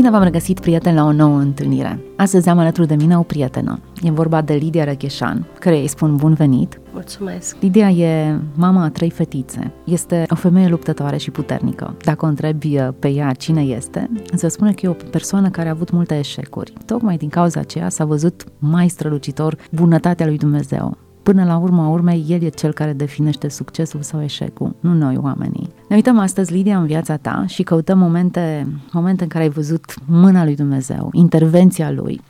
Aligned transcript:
Bine 0.00 0.12
v-am 0.12 0.22
regăsit, 0.22 0.60
prieteni, 0.60 0.96
la 0.96 1.04
o 1.04 1.12
nouă 1.12 1.38
întâlnire. 1.38 2.00
Astăzi 2.16 2.48
am 2.48 2.58
alături 2.58 2.86
de 2.86 2.94
mine 2.94 3.18
o 3.18 3.22
prietenă. 3.22 3.80
E 4.02 4.10
vorba 4.10 4.42
de 4.42 4.54
Lidia 4.54 4.84
Răcheșan, 4.84 5.46
care 5.58 5.76
îi 5.76 5.88
spun 5.88 6.16
bun 6.16 6.34
venit. 6.34 6.80
Mulțumesc! 6.92 7.56
Lidia 7.60 7.90
e 7.90 8.38
mama 8.54 8.84
a 8.84 8.88
trei 8.88 9.10
fetițe. 9.10 9.72
Este 9.84 10.24
o 10.30 10.34
femeie 10.34 10.68
luptătoare 10.68 11.16
și 11.16 11.30
puternică. 11.30 11.96
Dacă 12.04 12.24
o 12.24 12.28
întrebi 12.28 12.78
uh, 12.78 12.88
pe 12.98 13.08
ea 13.08 13.32
cine 13.32 13.62
este, 13.62 14.10
îți 14.30 14.42
va 14.42 14.48
spune 14.48 14.72
că 14.72 14.86
e 14.86 14.88
o 14.88 14.96
persoană 15.10 15.50
care 15.50 15.68
a 15.68 15.72
avut 15.72 15.90
multe 15.90 16.18
eșecuri. 16.18 16.72
Tocmai 16.86 17.16
din 17.16 17.28
cauza 17.28 17.60
aceea 17.60 17.88
s-a 17.88 18.04
văzut 18.04 18.44
mai 18.58 18.88
strălucitor 18.88 19.56
bunătatea 19.70 20.26
lui 20.26 20.36
Dumnezeu. 20.36 20.96
Până 21.22 21.44
la 21.44 21.56
urma 21.56 21.88
urmei, 21.88 22.24
el 22.28 22.42
e 22.42 22.48
cel 22.48 22.72
care 22.72 22.92
definește 22.92 23.48
succesul 23.48 24.02
sau 24.02 24.22
eșecul, 24.22 24.76
nu 24.80 24.94
noi 24.94 25.18
oamenii. 25.22 25.68
Ne 25.90 25.96
uităm 25.96 26.18
astăzi, 26.18 26.52
Lidia, 26.52 26.78
în 26.78 26.86
viața 26.86 27.16
ta 27.16 27.44
și 27.46 27.62
căutăm 27.62 27.98
momente, 27.98 28.66
momente 28.92 29.22
în 29.22 29.28
care 29.28 29.44
ai 29.44 29.50
văzut 29.50 29.94
mâna 30.06 30.44
lui 30.44 30.56
Dumnezeu, 30.56 31.08
intervenția 31.12 31.90
lui, 31.90 32.20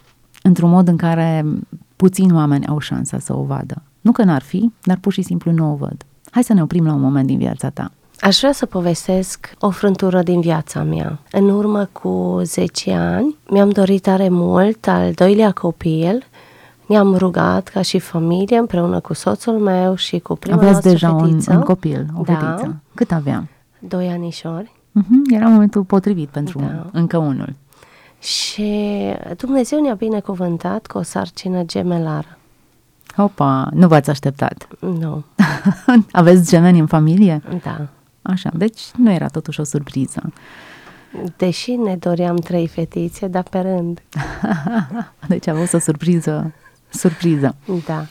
într-un 0.42 0.70
mod 0.70 0.88
în 0.88 0.96
care 0.96 1.44
puțini 1.96 2.32
oameni 2.32 2.66
au 2.66 2.78
șansa 2.78 3.18
să 3.18 3.36
o 3.36 3.42
vadă. 3.42 3.82
Nu 4.00 4.12
că 4.12 4.24
n-ar 4.24 4.42
fi, 4.42 4.72
dar 4.82 4.98
pur 5.00 5.12
și 5.12 5.22
simplu 5.22 5.52
nu 5.52 5.72
o 5.72 5.74
văd. 5.74 6.04
Hai 6.30 6.42
să 6.42 6.52
ne 6.52 6.62
oprim 6.62 6.86
la 6.86 6.92
un 6.92 7.00
moment 7.00 7.26
din 7.26 7.38
viața 7.38 7.70
ta. 7.70 7.90
Aș 8.20 8.38
vrea 8.38 8.52
să 8.52 8.66
povestesc 8.66 9.54
o 9.58 9.70
frântură 9.70 10.22
din 10.22 10.40
viața 10.40 10.82
mea. 10.82 11.18
În 11.30 11.48
urmă 11.48 11.88
cu 11.92 12.40
10 12.42 12.92
ani 12.92 13.36
mi-am 13.50 13.70
dorit 13.70 14.02
tare 14.02 14.28
mult 14.28 14.88
al 14.88 15.12
doilea 15.12 15.52
copil 15.52 16.24
ne-am 16.90 17.14
rugat 17.14 17.68
ca 17.68 17.82
și 17.82 17.98
familie 17.98 18.56
împreună 18.56 19.00
cu 19.00 19.12
soțul 19.12 19.58
meu 19.58 19.94
și 19.94 20.18
cu 20.18 20.34
prima 20.36 20.56
Aveți 20.56 20.70
noastră 20.70 20.90
deja 20.90 21.12
un, 21.12 21.30
fetiță. 21.30 21.52
un 21.52 21.60
copil, 21.60 22.06
o 22.16 22.22
Da. 22.22 22.32
fetiță. 22.34 22.76
Cât 22.94 23.12
avea? 23.12 23.48
Doi 23.78 24.08
anișori. 24.08 24.72
Uh-huh, 25.00 25.34
era 25.34 25.48
momentul 25.48 25.82
potrivit 25.82 26.28
pentru 26.28 26.58
Da. 26.58 26.86
încă 26.92 27.16
unul. 27.16 27.54
Și 28.20 28.72
Dumnezeu 29.36 29.80
ne-a 29.82 29.94
binecuvântat 29.94 30.86
cu 30.86 30.98
o 30.98 31.02
sarcină 31.02 31.62
gemelară. 31.62 32.38
Hopa, 33.16 33.68
nu 33.72 33.88
v-ați 33.88 34.10
așteptat. 34.10 34.68
Nu, 34.80 35.24
Aveți 36.12 36.50
gemeni 36.50 36.78
în 36.78 36.86
familie? 36.86 37.42
da. 37.62 37.86
Așa, 38.22 38.50
deci 38.54 38.80
nu 38.96 39.10
era 39.10 39.26
totuși 39.26 39.60
o 39.60 39.64
surpriză. 39.64 40.32
Deși 41.36 41.70
ne 41.72 41.96
doream 41.96 42.36
trei 42.36 42.66
fetițe, 42.66 43.26
dar 43.26 43.42
pe 43.42 43.58
rând. 43.58 44.02
Deci 45.28 45.46
a 45.46 45.54
fost 45.54 45.74
o 45.74 45.78
surpriză, 45.78 46.52
surpriză. 46.90 47.56
Da. 47.86 48.04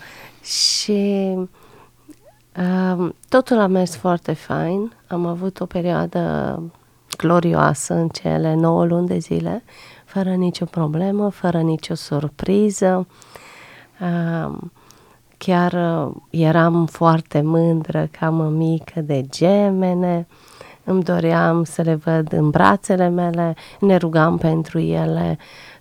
Și 0.43 1.35
um, 2.57 3.15
totul 3.29 3.59
a 3.59 3.67
mers 3.67 3.95
foarte 3.95 4.33
fain. 4.33 4.93
Am 5.07 5.25
avut 5.25 5.59
o 5.59 5.65
perioadă 5.65 6.61
glorioasă 7.17 7.93
în 7.93 8.07
cele 8.07 8.53
9 8.53 8.85
luni 8.85 9.07
de 9.07 9.17
zile, 9.17 9.63
fără 10.05 10.29
nicio 10.29 10.65
problemă, 10.65 11.29
fără 11.29 11.61
nicio 11.61 11.95
surpriză. 11.95 13.07
Um, 14.01 14.71
chiar 15.37 15.73
uh, 15.73 16.15
eram 16.29 16.85
foarte 16.85 17.41
mândră 17.41 18.07
că 18.11 18.25
am 18.25 18.39
o 18.39 18.49
mică 18.49 19.01
de 19.01 19.25
gemene, 19.29 20.27
îmi 20.83 21.03
doream 21.03 21.63
să 21.63 21.81
le 21.81 21.95
văd 21.95 22.33
în 22.33 22.49
brațele 22.49 23.07
mele, 23.09 23.55
ne 23.79 23.95
rugam 23.95 24.37
pentru 24.37 24.79
ele, 24.79 25.37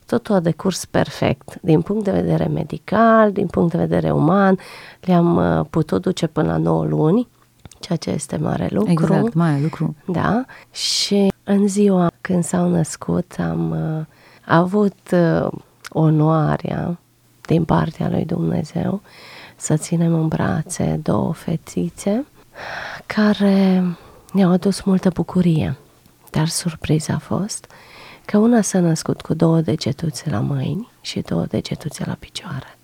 totul 0.08 0.34
a 0.34 0.40
decurs 0.40 0.84
perfect, 0.84 1.58
din 1.62 1.80
punct 1.80 2.04
de 2.04 2.10
vedere 2.10 2.44
medical, 2.44 3.32
din 3.32 3.46
punct 3.46 3.70
de 3.70 3.78
vedere 3.78 4.10
uman, 4.10 4.58
le-am 5.00 5.36
uh, 5.36 5.66
putut 5.70 6.02
duce 6.02 6.26
până 6.26 6.48
la 6.48 6.56
9 6.56 6.84
luni, 6.84 7.28
ceea 7.80 7.98
ce 7.98 8.10
este 8.10 8.36
mare 8.36 8.68
lucru. 8.70 8.90
Exact, 8.90 9.34
mare 9.34 9.60
lucru. 9.60 9.96
Da, 10.06 10.44
și 10.70 11.32
în 11.44 11.68
ziua 11.68 12.10
când 12.20 12.44
s-au 12.44 12.68
născut 12.68 13.36
am 13.38 13.70
uh, 13.70 14.04
avut 14.44 14.98
uh, 15.12 15.48
onoarea 15.90 16.98
din 17.42 17.64
partea 17.64 18.08
lui 18.08 18.24
Dumnezeu 18.24 19.00
să 19.56 19.76
ținem 19.76 20.14
în 20.14 20.28
brațe 20.28 21.00
două 21.02 21.32
fetițe 21.32 22.26
care 23.06 23.84
ne-au 24.32 24.50
adus 24.50 24.82
multă 24.82 25.10
bucurie. 25.14 25.76
Dar 26.30 26.48
surpriza 26.48 27.14
a 27.14 27.18
fost 27.18 27.66
că 28.30 28.38
una 28.38 28.60
s-a 28.60 28.80
născut 28.80 29.20
cu 29.20 29.34
două 29.34 29.60
degetuțe 29.60 30.30
la 30.30 30.40
mâini 30.40 30.88
și 31.00 31.20
două 31.20 31.44
degetuțe 31.48 32.04
la 32.06 32.16
picioare. 32.18 32.78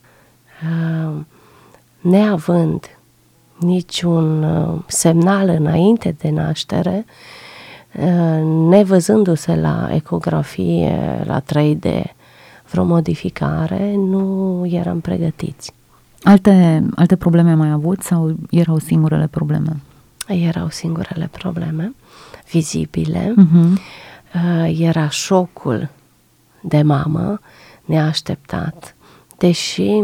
Uh, 0.62 1.20
Neavând 2.00 2.98
niciun 3.58 4.42
uh, 4.42 4.82
semnal 4.86 5.48
înainte 5.48 6.14
de 6.18 6.30
naștere, 6.30 7.04
uh, 7.92 8.68
nevăzându-se 8.68 9.56
la 9.56 9.88
ecografie, 9.92 11.22
la 11.24 11.40
3D, 11.40 12.02
vreo 12.70 12.84
modificare, 12.84 13.94
nu 13.96 14.62
eram 14.70 15.00
pregătiți. 15.00 15.72
Alte, 16.22 16.84
alte 16.94 17.16
probleme 17.16 17.48
ai 17.48 17.54
mai 17.54 17.70
avut 17.70 18.02
sau 18.02 18.34
erau 18.50 18.78
singurele 18.78 19.26
probleme? 19.26 19.76
Erau 20.26 20.68
singurele 20.68 21.28
probleme 21.32 21.94
vizibile, 22.50 23.34
Uh-huh. 23.38 23.78
Uh, 24.34 24.78
era 24.78 25.08
șocul 25.08 25.90
de 26.60 26.82
mamă 26.82 27.40
neașteptat, 27.84 28.94
deși 29.38 30.02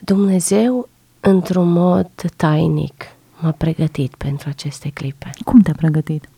Dumnezeu, 0.00 0.88
într-un 1.20 1.68
mod 1.68 2.10
tainic, 2.36 3.04
m-a 3.40 3.50
pregătit 3.50 4.14
pentru 4.14 4.48
aceste 4.48 4.90
clipe. 4.90 5.30
Cum 5.44 5.60
te-a 5.60 5.74
pregătit? 5.76 6.28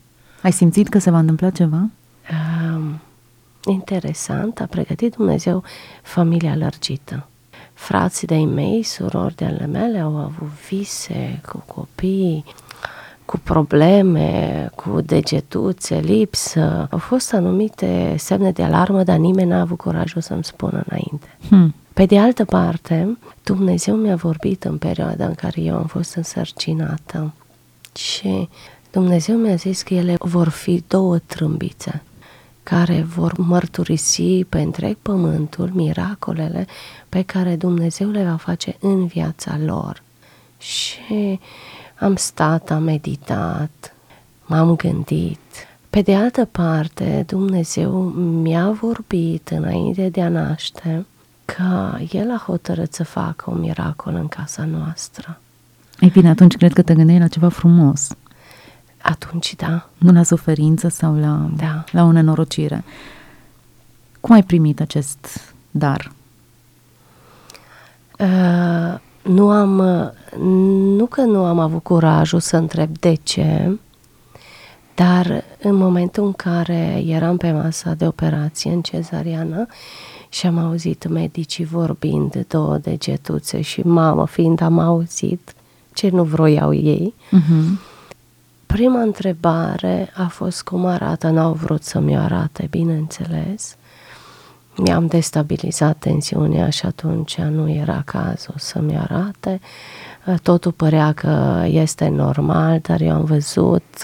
Ai 0.41 0.51
simțit 0.51 0.89
că 0.89 0.99
se 0.99 1.09
va 1.09 1.19
întâmpla 1.19 1.49
ceva? 1.49 1.89
Um, 2.31 2.99
interesant, 3.65 4.59
a 4.59 4.65
pregătit 4.65 5.15
Dumnezeu 5.15 5.63
familia 6.01 6.55
lărgită. 6.55 7.25
Frații 7.73 8.27
de-ai 8.27 8.45
mei, 8.45 8.83
surori 8.83 9.35
de 9.35 9.45
ale 9.45 9.65
mele 9.65 9.99
au 9.99 10.17
avut 10.17 10.47
vise 10.69 11.41
cu 11.51 11.63
copii, 11.65 12.43
cu 13.31 13.39
probleme, 13.43 14.69
cu 14.75 15.01
degetuțe, 15.01 15.99
lipsă. 15.99 16.87
Au 16.91 16.97
fost 16.97 17.33
anumite 17.33 18.15
semne 18.17 18.51
de 18.51 18.63
alarmă, 18.63 19.03
dar 19.03 19.17
nimeni 19.17 19.49
n-a 19.49 19.59
avut 19.59 19.77
curajul 19.77 20.21
să-mi 20.21 20.43
spună 20.43 20.83
înainte. 20.87 21.37
Hmm. 21.47 21.75
Pe 21.93 22.05
de 22.05 22.19
altă 22.19 22.45
parte, 22.45 23.17
Dumnezeu 23.43 23.95
mi-a 23.95 24.15
vorbit 24.15 24.63
în 24.63 24.77
perioada 24.77 25.25
în 25.25 25.33
care 25.33 25.61
eu 25.61 25.75
am 25.75 25.85
fost 25.85 26.15
însărcinată 26.15 27.33
și 27.95 28.49
Dumnezeu 28.91 29.35
mi-a 29.35 29.55
zis 29.55 29.81
că 29.81 29.93
ele 29.93 30.15
vor 30.19 30.49
fi 30.49 30.83
două 30.87 31.17
trâmbițe 31.17 32.03
care 32.63 33.01
vor 33.15 33.33
mărturisi 33.37 34.43
pe 34.49 34.61
întreg 34.61 34.97
pământul 35.01 35.69
miracolele 35.73 36.67
pe 37.09 37.21
care 37.21 37.55
Dumnezeu 37.55 38.09
le 38.09 38.23
va 38.23 38.35
face 38.35 38.75
în 38.79 39.05
viața 39.05 39.57
lor. 39.65 40.03
Și 40.57 41.39
am 42.01 42.15
stat, 42.15 42.71
am 42.71 42.83
meditat, 42.83 43.93
m-am 44.45 44.75
gândit. 44.75 45.39
Pe 45.89 46.01
de 46.01 46.15
altă 46.15 46.45
parte, 46.45 47.23
Dumnezeu 47.27 48.01
mi-a 48.41 48.69
vorbit 48.69 49.49
înainte 49.49 50.09
de 50.09 50.21
a 50.21 50.29
naște 50.29 51.05
că 51.45 51.97
El 52.11 52.31
a 52.31 52.43
hotărât 52.45 52.93
să 52.93 53.03
facă 53.03 53.51
un 53.51 53.59
miracol 53.59 54.13
în 54.13 54.27
casa 54.27 54.65
noastră. 54.65 55.39
Ei 55.99 56.09
bine, 56.09 56.29
atunci 56.29 56.55
cred 56.57 56.73
că 56.73 56.81
te 56.81 56.93
gândeai 56.93 57.19
la 57.19 57.27
ceva 57.27 57.49
frumos, 57.49 58.09
Atunci, 59.01 59.55
da, 59.55 59.89
nu 59.97 60.11
la 60.11 60.23
suferință 60.23 60.87
sau 60.87 61.19
la, 61.19 61.49
Da. 61.55 61.83
la 61.91 62.03
o 62.03 62.11
nenorocire. 62.11 62.83
Cum 64.19 64.35
ai 64.35 64.43
primit 64.43 64.79
acest 64.79 65.53
dar? 65.71 66.11
Uh, 68.19 68.99
nu 69.23 69.49
am, 69.49 69.77
uh, 69.79 70.39
nu 70.97 71.05
că 71.05 71.21
nu 71.21 71.43
am 71.43 71.59
avut 71.59 71.83
curajul 71.83 72.39
să 72.39 72.57
întreb 72.57 72.97
de 72.97 73.13
ce, 73.23 73.79
dar 74.95 75.43
în 75.61 75.75
momentul 75.75 76.25
în 76.25 76.33
care 76.33 77.03
eram 77.07 77.37
pe 77.37 77.51
masa 77.51 77.93
de 77.93 78.07
operație 78.07 78.71
în 78.71 78.81
cezariană 78.81 79.65
și 80.29 80.45
am 80.45 80.57
auzit 80.57 81.07
medicii 81.07 81.65
vorbind 81.65 82.31
de 82.31 82.45
două 82.47 82.77
degetuțe 82.77 83.61
și 83.61 83.81
mamă 83.81 84.25
fiind 84.27 84.61
am 84.61 84.79
auzit 84.79 85.53
ce 85.93 86.09
nu 86.09 86.23
vroiau 86.23 86.73
ei, 86.73 87.13
Uh-huh. 87.31 87.89
Prima 88.65 89.01
întrebare 89.01 90.11
a 90.15 90.27
fost 90.27 90.63
cum 90.63 90.85
arată, 90.85 91.29
n-au 91.29 91.53
vrut 91.53 91.83
să 91.83 91.99
mi-o 91.99 92.19
arate, 92.19 92.67
bineînțeles. 92.69 93.75
Mi-am 94.81 95.07
destabilizat 95.07 95.97
tensiunea 95.97 96.69
și 96.69 96.85
atunci 96.85 97.37
nu 97.37 97.69
era 97.69 98.01
cazul 98.05 98.55
să-mi 98.57 98.97
arate. 98.97 99.59
Totul 100.43 100.71
părea 100.71 101.13
că 101.13 101.63
este 101.67 102.07
normal, 102.07 102.79
dar 102.79 103.01
eu 103.01 103.13
am 103.13 103.23
văzut 103.23 104.03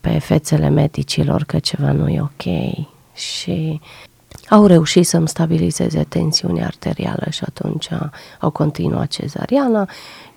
pe 0.00 0.18
fețele 0.18 0.68
medicilor 0.68 1.44
că 1.44 1.58
ceva 1.58 1.92
nu 1.92 2.08
e 2.08 2.20
ok 2.20 2.74
și 3.14 3.80
au 4.48 4.66
reușit 4.66 5.06
să-mi 5.06 5.28
stabilizeze 5.28 6.04
tensiunea 6.08 6.66
arterială 6.66 7.26
și 7.30 7.44
atunci 7.46 7.88
au 8.40 8.50
continuat 8.50 9.06
cezariana, 9.06 9.88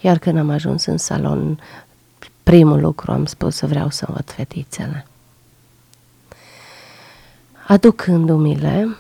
iar 0.02 0.18
când 0.18 0.38
am 0.38 0.50
ajuns 0.50 0.86
în 0.86 0.98
salon, 0.98 1.60
primul 2.44 2.80
lucru 2.80 3.12
am 3.12 3.26
spus 3.26 3.56
să 3.56 3.68
vreau 3.68 3.90
să 3.90 4.06
văd 4.10 4.30
fetițele. 4.30 5.06
Aducându-mi-le, 7.68 8.98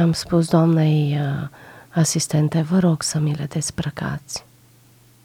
am 0.00 0.12
spus 0.12 0.48
doamnei 0.48 1.18
uh, 1.20 1.48
asistente, 1.88 2.60
vă 2.60 2.78
rog 2.78 3.02
să 3.02 3.18
mi 3.18 3.34
le 3.34 3.44
desprăcați. 3.44 4.44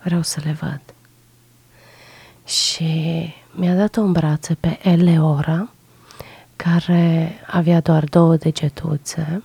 Vreau 0.03 0.21
să 0.21 0.41
le 0.43 0.57
văd. 0.61 0.81
Și 2.45 3.33
mi-a 3.51 3.75
dat 3.75 3.97
o 3.97 4.03
brațe 4.03 4.57
pe 4.59 4.79
Eleora, 4.81 5.69
care 6.55 7.31
avea 7.47 7.79
doar 7.79 8.03
două 8.03 8.35
degetuțe. 8.35 9.43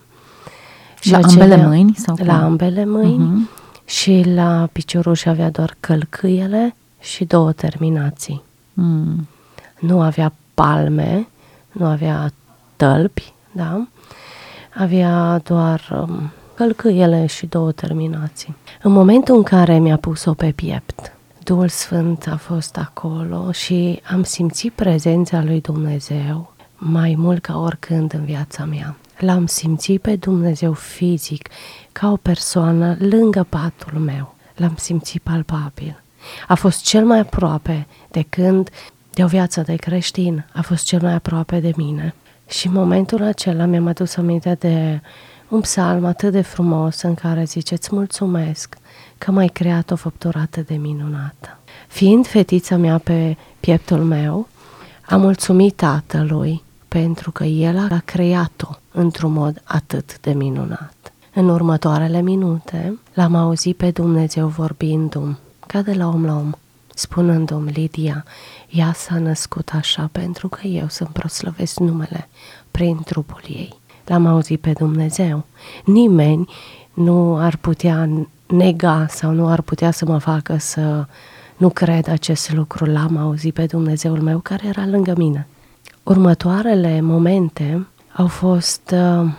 Și 0.99 1.11
la 1.11 1.17
ambele 1.17 1.43
acelea, 1.43 1.67
mâini? 1.67 1.95
Sau 1.95 2.15
la 2.19 2.35
cum? 2.35 2.43
ambele 2.43 2.85
mâini 2.85 3.47
uh-huh. 3.47 3.85
și 3.85 4.23
la 4.25 4.69
picioruș 4.71 5.25
avea 5.25 5.49
doar 5.49 5.75
călcâiele 5.79 6.75
și 6.99 7.25
două 7.25 7.51
terminații. 7.51 8.43
Mm. 8.73 9.27
Nu 9.79 10.01
avea 10.01 10.33
palme, 10.53 11.27
nu 11.71 11.85
avea 11.85 12.31
tălpi, 12.75 13.33
da? 13.51 13.87
Avea 14.75 15.41
doar 15.43 16.05
um, 16.07 16.31
călcâiele 16.55 17.25
și 17.25 17.45
două 17.45 17.71
terminații. 17.71 18.55
În 18.81 18.91
momentul 18.91 19.35
în 19.35 19.43
care 19.43 19.79
mi-a 19.79 19.97
pus-o 19.97 20.33
pe 20.33 20.51
piept, 20.51 21.11
Duhul 21.43 21.67
Sfânt 21.67 22.27
a 22.27 22.35
fost 22.35 22.77
acolo 22.77 23.51
și 23.51 24.01
am 24.11 24.23
simțit 24.23 24.71
prezența 24.71 25.43
lui 25.43 25.61
Dumnezeu 25.61 26.53
mai 26.77 27.15
mult 27.17 27.41
ca 27.41 27.59
oricând 27.59 28.13
în 28.13 28.25
viața 28.25 28.65
mea. 28.65 28.95
L-am 29.17 29.45
simțit 29.45 30.01
pe 30.01 30.15
Dumnezeu 30.15 30.73
fizic, 30.73 31.49
ca 31.91 32.11
o 32.11 32.15
persoană 32.15 32.95
lângă 32.99 33.45
patul 33.49 33.99
meu. 33.99 34.35
L-am 34.55 34.75
simțit 34.77 35.21
palpabil. 35.21 36.03
A 36.47 36.55
fost 36.55 36.83
cel 36.83 37.05
mai 37.05 37.19
aproape 37.19 37.87
de 38.11 38.25
când, 38.29 38.69
de 39.13 39.23
o 39.23 39.27
viață 39.27 39.61
de 39.61 39.75
creștin, 39.75 40.45
a 40.53 40.61
fost 40.61 40.85
cel 40.85 41.01
mai 41.01 41.13
aproape 41.13 41.59
de 41.59 41.71
mine. 41.75 42.13
Și 42.53 42.67
în 42.67 42.73
momentul 42.73 43.23
acela 43.23 43.65
mi-am 43.65 43.87
adus 43.87 44.15
aminte 44.15 44.55
de 44.59 45.01
un 45.47 45.61
psalm 45.61 46.05
atât 46.05 46.31
de 46.31 46.41
frumos 46.41 47.01
în 47.01 47.13
care 47.13 47.43
ziceți 47.43 47.89
mulțumesc 47.91 48.77
că 49.17 49.31
m-ai 49.31 49.47
creat 49.47 49.91
o 49.91 49.95
făptură 49.95 50.39
atât 50.39 50.67
de 50.67 50.75
minunată. 50.75 51.59
Fiind 51.87 52.27
fetița 52.27 52.77
mea 52.77 52.97
pe 52.97 53.37
pieptul 53.59 54.03
meu, 54.03 54.47
am 55.05 55.21
mulțumit 55.21 55.75
tatălui 55.75 56.63
pentru 56.87 57.31
că 57.31 57.43
el 57.43 57.77
a 57.77 58.01
creat-o 58.05 58.69
într-un 58.91 59.31
mod 59.31 59.61
atât 59.63 60.19
de 60.19 60.31
minunat. 60.31 61.13
În 61.33 61.49
următoarele 61.49 62.21
minute 62.21 62.99
l-am 63.13 63.35
auzit 63.35 63.77
pe 63.77 63.91
Dumnezeu 63.91 64.47
vorbindu-mi, 64.47 65.37
ca 65.67 65.81
de 65.81 65.93
la 65.93 66.07
om 66.07 66.25
la 66.25 66.35
om, 66.35 66.51
spunându-mi, 66.93 67.71
Lidia, 67.71 68.25
ea 68.73 68.93
s-a 68.93 69.19
născut 69.19 69.69
așa 69.73 70.09
pentru 70.11 70.47
că 70.47 70.67
eu 70.67 70.87
să-mi 70.87 71.09
proslăvesc 71.13 71.79
numele 71.79 72.29
prin 72.71 73.01
trupul 73.05 73.41
ei. 73.47 73.73
L-am 74.05 74.25
auzit 74.25 74.61
pe 74.61 74.71
Dumnezeu. 74.71 75.45
Nimeni 75.85 76.49
nu 76.93 77.37
ar 77.37 77.55
putea 77.55 78.09
nega 78.47 79.05
sau 79.09 79.31
nu 79.31 79.47
ar 79.47 79.61
putea 79.61 79.91
să 79.91 80.05
mă 80.05 80.17
facă 80.17 80.57
să 80.57 81.05
nu 81.57 81.69
cred 81.69 82.07
acest 82.07 82.53
lucru. 82.53 82.85
L-am 82.85 83.17
auzit 83.17 83.53
pe 83.53 83.65
Dumnezeul 83.65 84.21
meu 84.21 84.39
care 84.39 84.67
era 84.67 84.85
lângă 84.85 85.13
mine. 85.17 85.47
Următoarele 86.03 87.01
momente 87.01 87.87
au 88.13 88.27
fost 88.27 88.93
uh, 88.93 89.31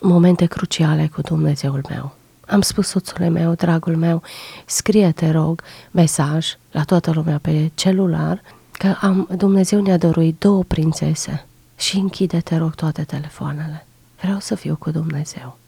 momente 0.00 0.46
cruciale 0.46 1.10
cu 1.14 1.20
Dumnezeul 1.20 1.84
meu. 1.88 2.14
Am 2.46 2.60
spus 2.60 2.88
soțului 2.88 3.28
meu, 3.28 3.52
dragul 3.52 3.96
meu, 3.96 4.22
scrie, 4.66 5.12
te 5.12 5.30
rog, 5.30 5.62
mesaj 5.90 6.56
la 6.70 6.82
toată 6.82 7.10
lumea 7.10 7.38
pe 7.42 7.70
celular 7.74 8.40
că 8.80 8.96
am, 9.00 9.28
Dumnezeu 9.36 9.80
ne-a 9.80 9.96
dăruit 9.96 10.38
două 10.38 10.62
prințese 10.62 11.46
și 11.76 11.96
închide, 11.96 12.40
te 12.40 12.56
rog, 12.56 12.74
toate 12.74 13.02
telefoanele. 13.02 13.86
Vreau 14.20 14.38
să 14.38 14.54
fiu 14.54 14.76
cu 14.78 14.90
Dumnezeu. 14.90 15.58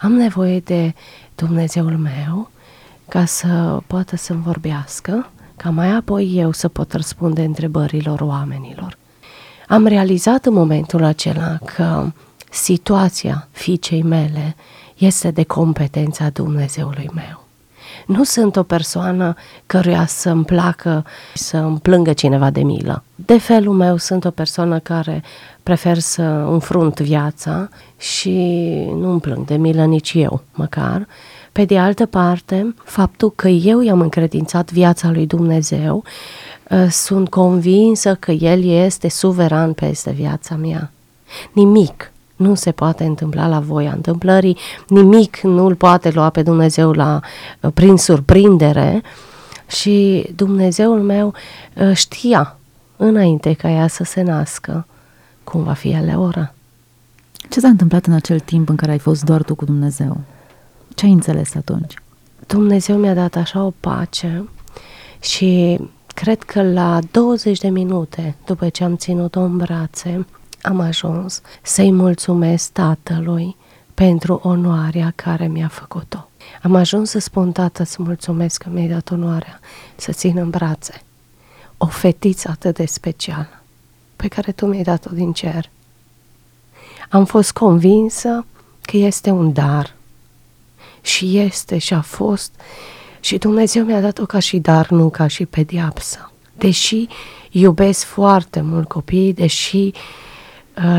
Am 0.00 0.12
nevoie 0.12 0.60
de 0.60 0.94
Dumnezeul 1.34 1.96
meu 1.96 2.50
ca 3.08 3.24
să 3.24 3.80
poată 3.86 4.16
să-mi 4.16 4.42
vorbească, 4.42 5.30
ca 5.56 5.70
mai 5.70 5.90
apoi 5.90 6.32
eu 6.34 6.52
să 6.52 6.68
pot 6.68 6.92
răspunde 6.92 7.42
întrebărilor 7.42 8.20
oamenilor. 8.20 8.98
Am 9.68 9.86
realizat 9.86 10.46
în 10.46 10.52
momentul 10.52 11.04
acela 11.04 11.58
că 11.64 12.12
situația 12.50 13.48
fiicei 13.50 14.02
mele 14.02 14.56
este 14.96 15.30
de 15.30 15.42
competența 15.42 16.30
Dumnezeului 16.30 17.10
meu. 17.14 17.41
Nu 18.06 18.24
sunt 18.24 18.56
o 18.56 18.62
persoană 18.62 19.34
căruia 19.66 20.06
să-mi 20.06 20.44
placă 20.44 21.04
să 21.34 21.56
îmi 21.56 21.78
plângă 21.78 22.12
cineva 22.12 22.50
de 22.50 22.62
milă. 22.62 23.02
De 23.14 23.38
felul 23.38 23.74
meu 23.74 23.96
sunt 23.96 24.24
o 24.24 24.30
persoană 24.30 24.78
care 24.78 25.22
prefer 25.62 25.98
să 25.98 26.22
înfrunt 26.22 27.00
viața 27.00 27.68
și 27.98 28.30
nu 28.94 29.10
îmi 29.10 29.20
plâng 29.20 29.46
de 29.46 29.56
milă 29.56 29.84
nici 29.84 30.12
eu, 30.14 30.42
măcar. 30.52 31.06
Pe 31.52 31.64
de 31.64 31.78
altă 31.78 32.06
parte, 32.06 32.74
faptul 32.84 33.32
că 33.34 33.48
eu 33.48 33.80
i-am 33.80 34.00
încredințat 34.00 34.72
viața 34.72 35.10
lui 35.10 35.26
Dumnezeu, 35.26 36.04
ă, 36.70 36.88
sunt 36.88 37.28
convinsă 37.28 38.14
că 38.14 38.30
El 38.30 38.64
este 38.64 39.08
suveran 39.08 39.72
peste 39.72 40.10
viața 40.10 40.54
mea. 40.54 40.90
Nimic 41.52 42.11
nu 42.42 42.54
se 42.54 42.70
poate 42.70 43.04
întâmpla 43.04 43.46
la 43.46 43.60
voia 43.60 43.92
întâmplării, 43.92 44.56
nimic 44.88 45.40
nu 45.40 45.66
îl 45.66 45.74
poate 45.74 46.10
lua 46.10 46.30
pe 46.30 46.42
Dumnezeu 46.42 46.92
la, 46.92 47.20
uh, 47.60 47.70
prin 47.74 47.96
surprindere 47.96 49.02
și 49.66 50.26
Dumnezeul 50.36 51.00
meu 51.00 51.34
uh, 51.74 51.92
știa 51.94 52.56
înainte 52.96 53.52
ca 53.52 53.70
ea 53.70 53.86
să 53.86 54.04
se 54.04 54.22
nască 54.22 54.86
cum 55.44 55.62
va 55.62 55.72
fi 55.72 55.96
ora. 56.16 56.54
Ce 57.50 57.60
s-a 57.60 57.68
întâmplat 57.68 58.06
în 58.06 58.12
acel 58.12 58.40
timp 58.40 58.68
în 58.68 58.76
care 58.76 58.90
ai 58.90 58.98
fost 58.98 59.24
doar 59.24 59.42
tu 59.42 59.54
cu 59.54 59.64
Dumnezeu? 59.64 60.20
Ce 60.94 61.06
ai 61.06 61.12
înțeles 61.12 61.54
atunci? 61.54 61.94
Dumnezeu 62.46 62.96
mi-a 62.96 63.14
dat 63.14 63.36
așa 63.36 63.64
o 63.64 63.72
pace 63.80 64.48
și 65.20 65.80
cred 66.14 66.42
că 66.42 66.62
la 66.62 66.98
20 67.10 67.58
de 67.58 67.68
minute 67.68 68.36
după 68.46 68.68
ce 68.68 68.84
am 68.84 68.96
ținut-o 68.96 69.40
în 69.40 69.56
brațe, 69.56 70.26
am 70.62 70.80
ajuns 70.80 71.40
să-i 71.62 71.92
mulțumesc 71.92 72.70
tatălui 72.70 73.56
pentru 73.94 74.40
onoarea 74.42 75.12
care 75.16 75.46
mi-a 75.46 75.68
făcut-o. 75.68 76.28
Am 76.62 76.74
ajuns 76.74 77.10
să 77.10 77.18
spun, 77.18 77.52
tată, 77.52 77.84
să 77.84 77.96
mulțumesc 77.98 78.62
că 78.62 78.68
mi-ai 78.72 78.88
dat 78.88 79.10
onoarea 79.10 79.60
să 79.96 80.12
țin 80.12 80.36
în 80.36 80.50
brațe 80.50 81.02
o 81.76 81.86
fetiță 81.86 82.48
atât 82.48 82.74
de 82.74 82.86
specială 82.86 83.62
pe 84.16 84.28
care 84.28 84.52
tu 84.52 84.66
mi-ai 84.66 84.82
dat-o 84.82 85.10
din 85.10 85.32
cer. 85.32 85.70
Am 87.08 87.24
fost 87.24 87.52
convinsă 87.52 88.46
că 88.82 88.96
este 88.96 89.30
un 89.30 89.52
dar 89.52 89.94
și 91.00 91.38
este 91.38 91.78
și 91.78 91.94
a 91.94 92.00
fost 92.00 92.52
și 93.20 93.38
Dumnezeu 93.38 93.84
mi-a 93.84 94.00
dat-o 94.00 94.26
ca 94.26 94.38
și 94.38 94.58
dar, 94.58 94.90
nu 94.90 95.08
ca 95.08 95.26
și 95.26 95.46
pediapsă. 95.46 96.32
Deși 96.58 97.06
iubesc 97.50 98.04
foarte 98.04 98.60
mult 98.60 98.88
copiii, 98.88 99.32
deși 99.32 99.76
Uh, 99.76 100.31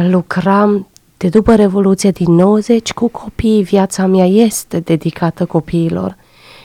lucram 0.10 0.88
de 1.18 1.30
după 1.30 1.56
Revoluție 1.56 2.12
din 2.12 2.32
90 2.32 2.94
cu 2.94 3.08
copii, 3.08 3.64
viața 3.64 4.06
mea 4.06 4.26
este 4.26 4.80
dedicată 4.80 5.46
copiilor 5.46 6.16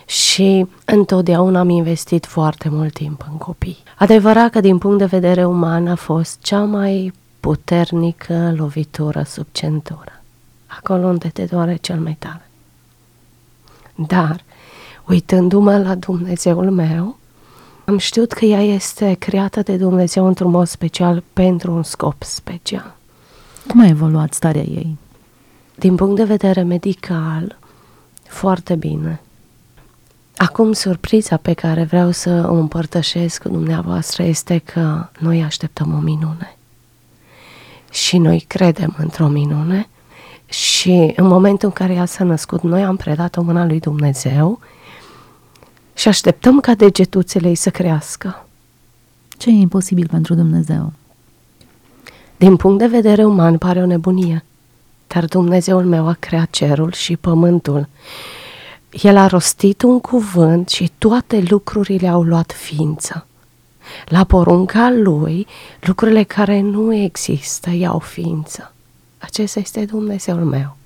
și 0.07 0.67
întotdeauna 0.85 1.59
am 1.59 1.69
investit 1.69 2.27
foarte 2.27 2.69
mult 2.69 2.93
timp 2.93 3.27
în 3.31 3.37
copii. 3.37 3.79
Adevărat 3.97 4.51
că 4.51 4.61
din 4.61 4.79
punct 4.79 4.99
de 4.99 5.05
vedere 5.05 5.45
uman 5.45 5.87
a 5.87 5.95
fost 5.95 6.39
cea 6.41 6.65
mai 6.65 7.13
puternică 7.41 8.55
lovitură 8.57 9.23
sub 9.23 9.47
centură, 9.53 10.23
acolo 10.67 11.07
unde 11.07 11.29
te 11.29 11.45
doare 11.45 11.77
cel 11.77 11.99
mai 11.99 12.17
tare. 12.19 12.51
Dar, 13.95 14.45
uitându-mă 15.07 15.79
la 15.79 15.95
Dumnezeul 15.95 16.71
meu, 16.71 17.17
am 17.85 17.99
știut 17.99 18.33
că 18.33 18.45
ea 18.45 18.63
este 18.63 19.17
creată 19.19 19.63
de 19.63 19.77
Dumnezeu 19.77 20.27
într-un 20.27 20.51
mod 20.51 20.67
special 20.67 21.23
pentru 21.33 21.73
un 21.73 21.83
scop 21.83 22.23
special. 22.23 22.98
Cum 23.69 23.81
a 23.81 23.87
evoluat 23.87 24.33
starea 24.33 24.63
ei? 24.63 24.97
Din 25.75 25.95
punct 25.95 26.17
de 26.17 26.25
vedere 26.25 26.63
medical, 26.63 27.59
foarte 28.29 28.75
bine. 28.75 29.21
Acum, 30.37 30.73
surpriza 30.73 31.37
pe 31.37 31.53
care 31.53 31.85
vreau 31.85 32.11
să 32.11 32.47
o 32.49 32.55
împărtășesc 32.55 33.43
cu 33.43 33.49
dumneavoastră 33.49 34.23
este 34.23 34.59
că 34.59 35.09
noi 35.19 35.43
așteptăm 35.43 35.95
o 35.95 35.99
minune. 35.99 36.57
Și 37.91 38.19
noi 38.19 38.45
credem 38.47 38.95
într-o 38.99 39.29
minune 39.29 39.89
Și 40.49 41.13
în 41.17 41.27
momentul 41.27 41.69
în 41.69 41.75
care 41.75 41.93
ea 41.93 42.05
s-a 42.05 42.25
născut, 42.25 42.63
noi 42.63 42.85
am 42.85 42.97
predat-o 42.97 43.43
mâna 43.43 43.65
lui 43.67 43.81
Dumnezeu 43.81 44.61
și 45.95 46.09
așteptăm 46.09 46.61
ca 46.61 46.75
degetuțele 46.75 47.49
ei 47.49 47.55
să 47.55 47.71
crească. 47.71 48.47
Ce 49.29 49.51
e 49.51 49.53
imposibil 49.53 50.07
pentru 50.07 50.35
Dumnezeu? 50.35 50.93
Din 52.39 52.57
punct 52.57 52.79
de 52.79 52.87
vedere 52.87 53.25
uman 53.25 53.59
pare 53.59 53.83
o 53.83 53.87
nebunie, 53.87 54.45
dar 55.07 55.25
Dumnezeul 55.25 55.85
meu 55.85 56.09
a 56.09 56.17
creat 56.19 56.51
cerul 56.51 56.93
și 56.93 57.17
pământul. 57.17 57.89
El 59.03 59.17
a 59.17 59.27
rostit 59.27 59.83
un 59.83 60.01
cuvânt 60.01 60.69
și 60.69 60.91
toate 60.99 61.43
lucrurile 61.49 62.09
au 62.09 62.23
luat 62.23 62.53
ființă. 62.53 63.27
La 64.07 64.25
porunca 64.25 64.91
lui, 64.91 65.47
lucrurile 65.81 66.23
care 66.23 66.61
nu 66.61 66.95
există 66.95 67.71
iau 67.71 67.99
ființă. 67.99 68.73
Acesta 69.19 69.61
este 69.61 69.85
Dumnezeul 69.85 70.45
meu. 70.45 70.77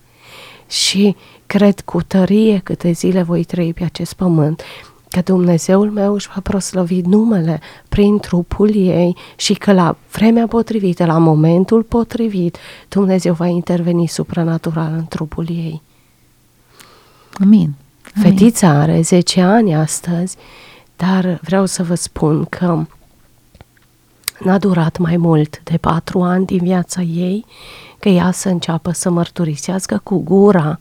Și 0.69 1.17
cred 1.47 1.81
cu 1.81 2.03
tărie 2.03 2.61
câte 2.65 2.91
zile 2.93 3.23
voi 3.23 3.45
trăi 3.45 3.73
pe 3.73 3.85
acest 3.85 4.13
pământ, 4.13 4.63
că 5.13 5.21
Dumnezeul 5.21 5.91
meu 5.91 6.15
își 6.15 6.29
va 6.35 6.41
proslăvi 6.41 7.01
numele 7.01 7.61
prin 7.89 8.19
trupul 8.19 8.75
ei 8.75 9.17
și 9.37 9.55
că 9.55 9.73
la 9.73 9.97
vremea 10.13 10.47
potrivită, 10.47 11.05
la 11.05 11.19
momentul 11.19 11.83
potrivit, 11.83 12.57
Dumnezeu 12.89 13.35
va 13.35 13.47
interveni 13.47 14.07
supranatural 14.07 14.93
în 14.93 15.07
trupul 15.07 15.47
ei. 15.49 15.83
Amin. 17.41 17.75
Amin. 18.15 18.31
Fetița 18.31 18.69
are 18.69 19.01
10 19.01 19.41
ani 19.41 19.75
astăzi, 19.75 20.37
dar 20.97 21.39
vreau 21.43 21.67
să 21.67 21.83
vă 21.83 21.95
spun 21.95 22.45
că 22.45 22.85
n-a 24.39 24.59
durat 24.59 24.99
mai 24.99 25.17
mult 25.17 25.61
de 25.65 25.77
patru 25.77 26.23
ani 26.23 26.47
din 26.47 26.59
viața 26.63 27.01
ei 27.01 27.45
că 27.99 28.09
ea 28.09 28.31
să 28.31 28.49
înceapă 28.49 28.91
să 28.91 29.11
mărturisească 29.11 30.01
cu 30.03 30.19
gura 30.19 30.81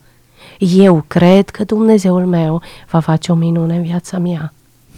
eu 0.58 1.04
cred 1.06 1.50
că 1.50 1.64
Dumnezeul 1.64 2.26
meu 2.26 2.62
va 2.90 3.00
face 3.00 3.32
o 3.32 3.34
minune 3.34 3.76
în 3.76 3.82
viața 3.82 4.18
mea. 4.18 4.52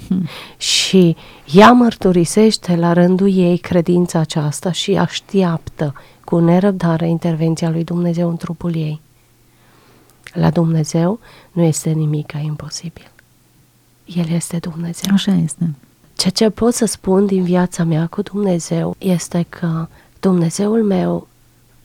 Hmm. 0.08 0.26
Și 0.56 1.16
ea 1.52 1.72
mărturisește 1.72 2.76
la 2.76 2.92
rândul 2.92 3.36
ei 3.36 3.58
credința 3.58 4.18
aceasta 4.18 4.72
și 4.72 4.96
așteaptă 4.96 5.94
cu 6.24 6.38
nerăbdare 6.38 7.08
intervenția 7.08 7.70
lui 7.70 7.84
Dumnezeu 7.84 8.28
în 8.28 8.36
trupul 8.36 8.74
ei. 8.74 9.00
La 10.32 10.50
Dumnezeu 10.50 11.18
nu 11.52 11.62
este 11.62 11.90
nimic 11.90 12.32
imposibil. 12.42 13.10
El 14.04 14.28
este 14.28 14.58
Dumnezeu. 14.58 15.10
Așa 15.12 15.32
este. 15.32 15.74
Ceea 16.16 16.32
ce 16.32 16.50
pot 16.50 16.74
să 16.74 16.84
spun 16.84 17.26
din 17.26 17.42
viața 17.42 17.84
mea 17.84 18.06
cu 18.06 18.22
Dumnezeu 18.22 18.96
este 18.98 19.46
că 19.48 19.88
Dumnezeul 20.20 20.82
meu 20.82 21.28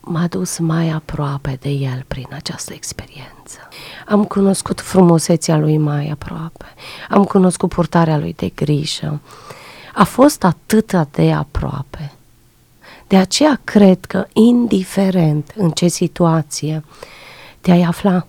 m-a 0.00 0.26
dus 0.26 0.58
mai 0.58 0.90
aproape 0.90 1.58
de 1.60 1.68
El 1.68 2.04
prin 2.08 2.26
această 2.30 2.72
experiență. 2.72 3.58
Am 4.06 4.24
cunoscut 4.24 4.80
frumusețea 4.80 5.56
Lui 5.56 5.78
mai 5.78 6.08
aproape, 6.08 6.64
am 7.08 7.24
cunoscut 7.24 7.68
purtarea 7.68 8.18
Lui 8.18 8.32
de 8.32 8.48
grijă. 8.54 9.20
A 9.94 10.04
fost 10.04 10.44
atât 10.44 10.92
de 11.10 11.32
aproape. 11.32 12.12
De 13.06 13.16
aceea 13.16 13.60
cred 13.64 14.04
că, 14.04 14.26
indiferent 14.32 15.52
în 15.56 15.70
ce 15.70 15.88
situație 15.88 16.84
te-ai 17.60 17.82
afla, 17.82 18.26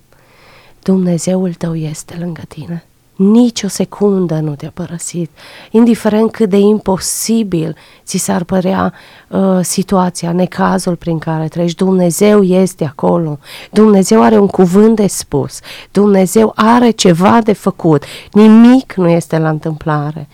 Dumnezeul 0.84 1.54
tău 1.54 1.76
este 1.76 2.16
lângă 2.20 2.42
tine 2.48 2.86
nici 3.22 3.64
o 3.64 3.68
secundă 3.68 4.40
nu 4.40 4.56
te-a 4.56 4.72
părăsit, 4.74 5.30
indiferent 5.72 6.32
cât 6.32 6.50
de 6.50 6.58
imposibil 6.58 7.76
ți 8.06 8.18
s-ar 8.18 8.44
părea 8.44 8.94
uh, 9.28 9.60
situația, 9.62 10.32
necazul 10.32 10.96
prin 10.96 11.20
care 11.20 11.48
treci, 11.48 11.76
Dumnezeu 11.76 12.44
este 12.44 12.86
acolo, 12.86 13.40
Dumnezeu 13.72 14.24
are 14.24 14.38
un 14.38 14.48
cuvânt 14.48 14.96
de 14.96 15.08
spus, 15.08 15.60
Dumnezeu 15.92 16.52
are 16.56 16.90
ceva 16.90 17.42
de 17.44 17.54
făcut, 17.54 18.04
nimic 18.32 18.94
nu 18.94 19.10
este 19.10 19.38
la 19.38 19.50
întâmplare. 19.50 20.28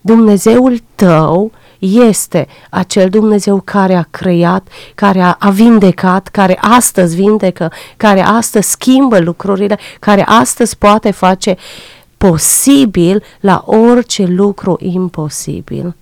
Dumnezeul 0.00 0.78
tău 0.94 1.50
este 1.78 2.46
acel 2.70 3.08
Dumnezeu 3.08 3.60
care 3.64 3.94
a 3.94 4.02
creat, 4.10 4.68
care 4.94 5.20
a, 5.20 5.36
a 5.38 5.50
vindecat, 5.50 6.28
care 6.28 6.58
astăzi 6.60 7.14
vindecă, 7.14 7.72
care 7.96 8.20
astăzi 8.20 8.70
schimbă 8.70 9.18
lucrurile, 9.18 9.78
care 10.00 10.24
astăzi 10.26 10.78
poate 10.78 11.10
face 11.10 11.50
uh, 11.50 12.01
posibil 12.28 13.22
la 13.40 13.64
orice 13.66 14.26
lucru 14.26 14.76
imposibil. 14.80 15.94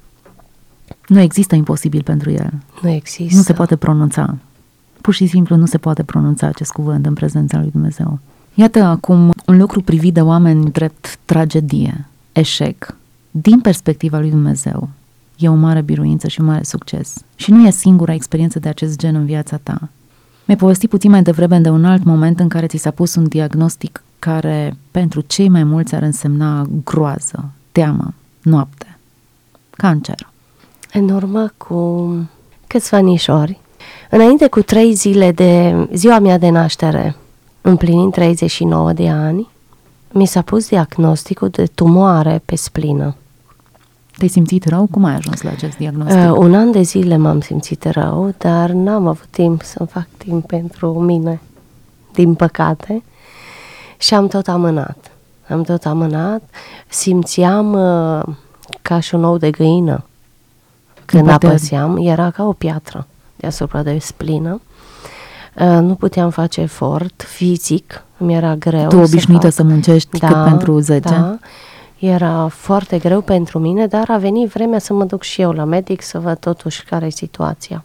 Nu 1.06 1.20
există 1.20 1.54
imposibil 1.54 2.02
pentru 2.02 2.30
el. 2.30 2.50
Nu 2.82 2.88
există. 2.88 3.36
Nu 3.36 3.42
se 3.42 3.52
poate 3.52 3.76
pronunța. 3.76 4.36
Pur 5.00 5.14
și 5.14 5.26
simplu 5.26 5.56
nu 5.56 5.66
se 5.66 5.78
poate 5.78 6.02
pronunța 6.02 6.46
acest 6.46 6.72
cuvânt 6.72 7.06
în 7.06 7.14
prezența 7.14 7.58
lui 7.58 7.70
Dumnezeu. 7.70 8.18
Iată 8.54 8.82
acum 8.82 9.32
un 9.46 9.56
lucru 9.56 9.82
privit 9.82 10.14
de 10.14 10.20
oameni 10.20 10.70
drept 10.70 11.18
tragedie, 11.24 12.06
eșec. 12.32 12.96
Din 13.30 13.60
perspectiva 13.60 14.18
lui 14.18 14.30
Dumnezeu, 14.30 14.88
e 15.38 15.48
o 15.48 15.54
mare 15.54 15.80
biruință 15.80 16.28
și 16.28 16.40
un 16.40 16.46
mare 16.46 16.62
succes. 16.62 17.14
Și 17.34 17.50
nu 17.50 17.66
e 17.66 17.70
singura 17.70 18.14
experiență 18.14 18.58
de 18.58 18.68
acest 18.68 18.98
gen 18.98 19.14
în 19.14 19.24
viața 19.24 19.56
ta. 19.62 19.88
Mi-ai 20.44 20.58
povestit 20.58 20.90
puțin 20.90 21.10
mai 21.10 21.22
devreme 21.22 21.58
de 21.58 21.68
un 21.68 21.84
alt 21.84 22.04
moment 22.04 22.40
în 22.40 22.48
care 22.48 22.66
ți 22.66 22.76
s-a 22.76 22.90
pus 22.90 23.14
un 23.14 23.28
diagnostic 23.28 24.02
care 24.20 24.76
pentru 24.90 25.20
cei 25.20 25.48
mai 25.48 25.64
mulți 25.64 25.94
ar 25.94 26.02
însemna 26.02 26.66
groază, 26.84 27.50
teamă, 27.72 28.14
noapte, 28.42 28.98
cancer. 29.70 30.28
În 30.92 31.08
urmă 31.08 31.52
cu 31.56 32.08
câțiva 32.66 32.96
anișori, 32.96 33.60
înainte 34.10 34.48
cu 34.48 34.62
trei 34.62 34.94
zile 34.94 35.32
de 35.32 35.74
ziua 35.92 36.18
mea 36.18 36.38
de 36.38 36.48
naștere, 36.48 37.16
împlinind 37.60 38.12
39 38.12 38.92
de 38.92 39.08
ani, 39.08 39.48
mi 40.12 40.26
s-a 40.26 40.42
pus 40.42 40.68
diagnosticul 40.68 41.48
de 41.48 41.64
tumoare 41.74 42.42
pe 42.44 42.56
splină. 42.56 43.14
Te-ai 44.16 44.28
simțit 44.28 44.64
rău? 44.64 44.86
Cum 44.90 45.04
ai 45.04 45.14
ajuns 45.14 45.42
la 45.42 45.50
acest 45.50 45.76
diagnostic? 45.76 46.30
Uh, 46.30 46.36
un 46.36 46.54
an 46.54 46.70
de 46.70 46.82
zile 46.82 47.16
m-am 47.16 47.40
simțit 47.40 47.84
rău, 47.84 48.34
dar 48.38 48.70
n-am 48.70 49.06
avut 49.06 49.26
timp 49.30 49.62
să-mi 49.62 49.88
fac 49.88 50.06
timp 50.16 50.46
pentru 50.46 51.00
mine, 51.00 51.40
din 52.12 52.34
păcate 52.34 53.02
și 54.00 54.14
am 54.14 54.26
tot 54.26 54.48
amânat. 54.48 55.10
Am 55.48 55.62
tot 55.62 55.84
amânat, 55.84 56.42
simțeam 56.88 57.72
uh, 57.72 58.34
ca 58.82 59.00
și 59.00 59.14
un 59.14 59.24
ou 59.24 59.36
de 59.36 59.50
găină. 59.50 60.04
Când 61.04 61.28
apăseam, 61.28 61.96
era 61.96 62.30
ca 62.30 62.44
o 62.46 62.52
piatră 62.52 63.06
deasupra 63.36 63.82
de 63.82 63.98
splină. 63.98 64.60
Uh, 65.54 65.66
nu 65.66 65.94
puteam 65.94 66.30
face 66.30 66.60
efort 66.60 67.24
fizic, 67.28 68.04
mi 68.16 68.34
era 68.34 68.54
greu. 68.54 68.88
Tu 68.88 68.96
obișnuită 68.96 69.48
să, 69.48 69.54
să 69.54 69.62
muncești 69.62 70.18
da, 70.18 70.26
cât 70.26 70.44
pentru 70.44 70.78
10? 70.78 71.08
Da, 71.08 71.38
era 71.98 72.48
foarte 72.48 72.98
greu 72.98 73.20
pentru 73.20 73.58
mine, 73.58 73.86
dar 73.86 74.10
a 74.10 74.16
venit 74.16 74.48
vremea 74.48 74.78
să 74.78 74.92
mă 74.92 75.04
duc 75.04 75.22
și 75.22 75.40
eu 75.40 75.52
la 75.52 75.64
medic 75.64 76.02
să 76.02 76.18
văd 76.18 76.38
totuși 76.38 76.84
care 76.84 77.06
e 77.06 77.10
situația. 77.10 77.84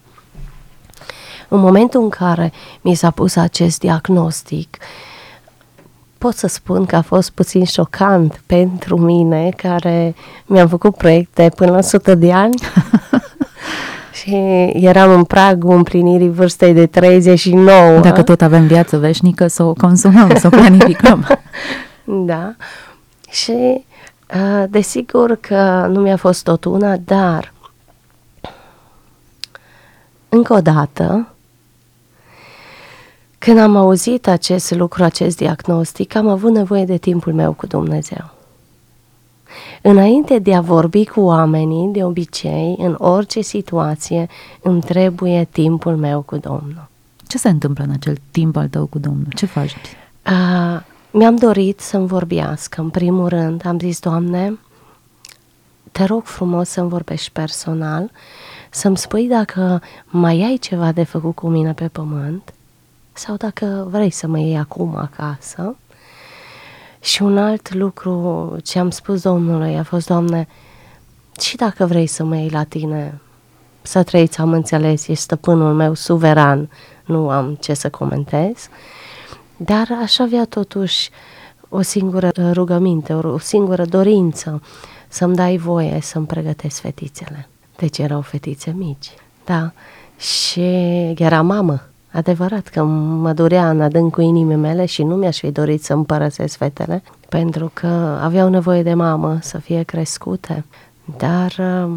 În 1.47 1.59
momentul 1.59 2.01
în 2.01 2.09
care 2.09 2.51
mi 2.81 2.95
s-a 2.95 3.11
pus 3.11 3.35
acest 3.35 3.79
diagnostic, 3.79 4.77
uh, 4.79 5.13
pot 6.17 6.35
să 6.35 6.47
spun 6.47 6.85
că 6.85 6.95
a 6.95 7.01
fost 7.01 7.29
puțin 7.29 7.63
șocant 7.63 8.41
pentru 8.45 8.97
mine, 8.97 9.49
care 9.49 10.15
mi-am 10.45 10.67
făcut 10.67 10.95
proiecte 10.95 11.51
până 11.55 11.71
la 11.71 11.77
100 11.77 12.15
de 12.15 12.31
ani 12.31 12.53
și 14.23 14.35
eram 14.73 15.11
în 15.11 15.23
pragul 15.23 15.75
împlinirii 15.75 16.29
vârstei 16.29 16.73
de 16.73 16.85
39. 16.85 17.99
Dacă 17.99 18.23
tot 18.23 18.41
avem 18.41 18.67
viață 18.67 18.97
veșnică, 18.97 19.47
să 19.47 19.63
o 19.63 19.73
consumăm, 19.73 20.35
să 20.35 20.47
o 20.47 20.49
planificăm. 20.49 21.27
da. 22.03 22.55
Și 23.29 23.85
desigur 24.69 25.35
că 25.35 25.87
nu 25.91 25.99
mi-a 25.99 26.17
fost 26.17 26.43
tot 26.43 26.65
una, 26.65 26.97
dar 26.97 27.53
încă 30.29 30.53
o 30.53 30.61
dată 30.61 31.34
când 33.45 33.59
am 33.59 33.75
auzit 33.75 34.27
acest 34.27 34.71
lucru, 34.71 35.03
acest 35.03 35.37
diagnostic, 35.37 36.15
am 36.15 36.27
avut 36.27 36.51
nevoie 36.51 36.85
de 36.85 36.97
timpul 36.97 37.33
meu 37.33 37.53
cu 37.53 37.65
Dumnezeu. 37.65 38.33
Înainte 39.81 40.39
de 40.39 40.55
a 40.55 40.61
vorbi 40.61 41.05
cu 41.05 41.19
oamenii, 41.19 41.87
de 41.87 42.03
obicei, 42.03 42.75
în 42.77 42.95
orice 42.97 43.41
situație, 43.41 44.27
îmi 44.61 44.81
trebuie 44.81 45.47
timpul 45.51 45.95
meu 45.95 46.21
cu 46.21 46.35
Domnul. 46.37 46.89
Ce 47.27 47.37
se 47.37 47.49
întâmplă 47.49 47.83
în 47.83 47.91
acel 47.91 48.17
timp 48.31 48.55
al 48.55 48.67
tău 48.67 48.85
cu 48.85 48.99
Domnul? 48.99 49.27
Ce 49.35 49.45
faci? 49.45 49.75
Uh, 50.25 50.81
mi-am 51.11 51.35
dorit 51.35 51.79
să-mi 51.79 52.07
vorbească. 52.07 52.81
În 52.81 52.89
primul 52.89 53.27
rând, 53.27 53.65
am 53.65 53.79
zis, 53.79 53.99
Doamne, 53.99 54.59
te 55.91 56.03
rog 56.03 56.23
frumos 56.23 56.69
să-mi 56.69 56.89
vorbești 56.89 57.31
personal, 57.31 58.11
să-mi 58.69 58.97
spui 58.97 59.27
dacă 59.27 59.81
mai 60.05 60.41
ai 60.41 60.57
ceva 60.57 60.91
de 60.91 61.03
făcut 61.03 61.35
cu 61.35 61.47
mine 61.47 61.73
pe 61.73 61.87
pământ 61.87 62.53
sau 63.17 63.35
dacă 63.35 63.87
vrei 63.89 64.09
să 64.09 64.27
mă 64.27 64.39
iei 64.39 64.57
acum 64.57 64.95
acasă. 64.95 65.75
Și 67.01 67.21
un 67.21 67.37
alt 67.37 67.73
lucru 67.73 68.55
ce 68.63 68.79
am 68.79 68.89
spus 68.89 69.21
Domnului 69.21 69.77
a 69.77 69.83
fost, 69.83 70.07
Doamne, 70.07 70.47
și 71.39 71.55
dacă 71.55 71.85
vrei 71.85 72.07
să 72.07 72.23
mă 72.23 72.35
iei 72.35 72.49
la 72.49 72.63
tine 72.63 73.19
Să 73.81 74.03
trăiți, 74.03 74.39
am 74.39 74.51
înțeles, 74.51 75.07
e 75.07 75.13
stăpânul 75.13 75.73
meu 75.73 75.93
suveran, 75.93 76.69
nu 77.05 77.29
am 77.29 77.55
ce 77.55 77.73
să 77.73 77.89
comentez, 77.89 78.69
dar 79.57 79.87
aș 80.01 80.19
avea 80.19 80.45
totuși 80.45 81.09
o 81.69 81.81
singură 81.81 82.31
rugăminte, 82.51 83.13
o 83.13 83.37
singură 83.37 83.85
dorință, 83.85 84.61
să-mi 85.07 85.35
dai 85.35 85.57
voie 85.57 85.99
să-mi 86.01 86.25
pregătesc 86.25 86.81
fetițele. 86.81 87.49
Deci 87.77 87.97
erau 87.97 88.21
fetițe 88.21 88.71
mici, 88.71 89.11
da, 89.45 89.71
și 90.17 90.61
era 91.17 91.41
mamă, 91.41 91.81
adevărat 92.15 92.67
că 92.67 92.83
mă 92.83 93.33
durea 93.33 93.69
în 93.69 93.81
adâncul 93.81 94.23
inimii 94.23 94.55
mele 94.55 94.85
și 94.85 95.03
nu 95.03 95.15
mi-aș 95.15 95.37
fi 95.37 95.51
dorit 95.51 95.83
să 95.83 95.93
îmi 95.93 96.05
părăsesc 96.05 96.57
fetele, 96.57 97.03
pentru 97.29 97.71
că 97.73 97.87
aveau 98.21 98.49
nevoie 98.49 98.83
de 98.83 98.93
mamă 98.93 99.37
să 99.41 99.57
fie 99.57 99.83
crescute, 99.83 100.65
dar 101.17 101.55
uh, 101.59 101.91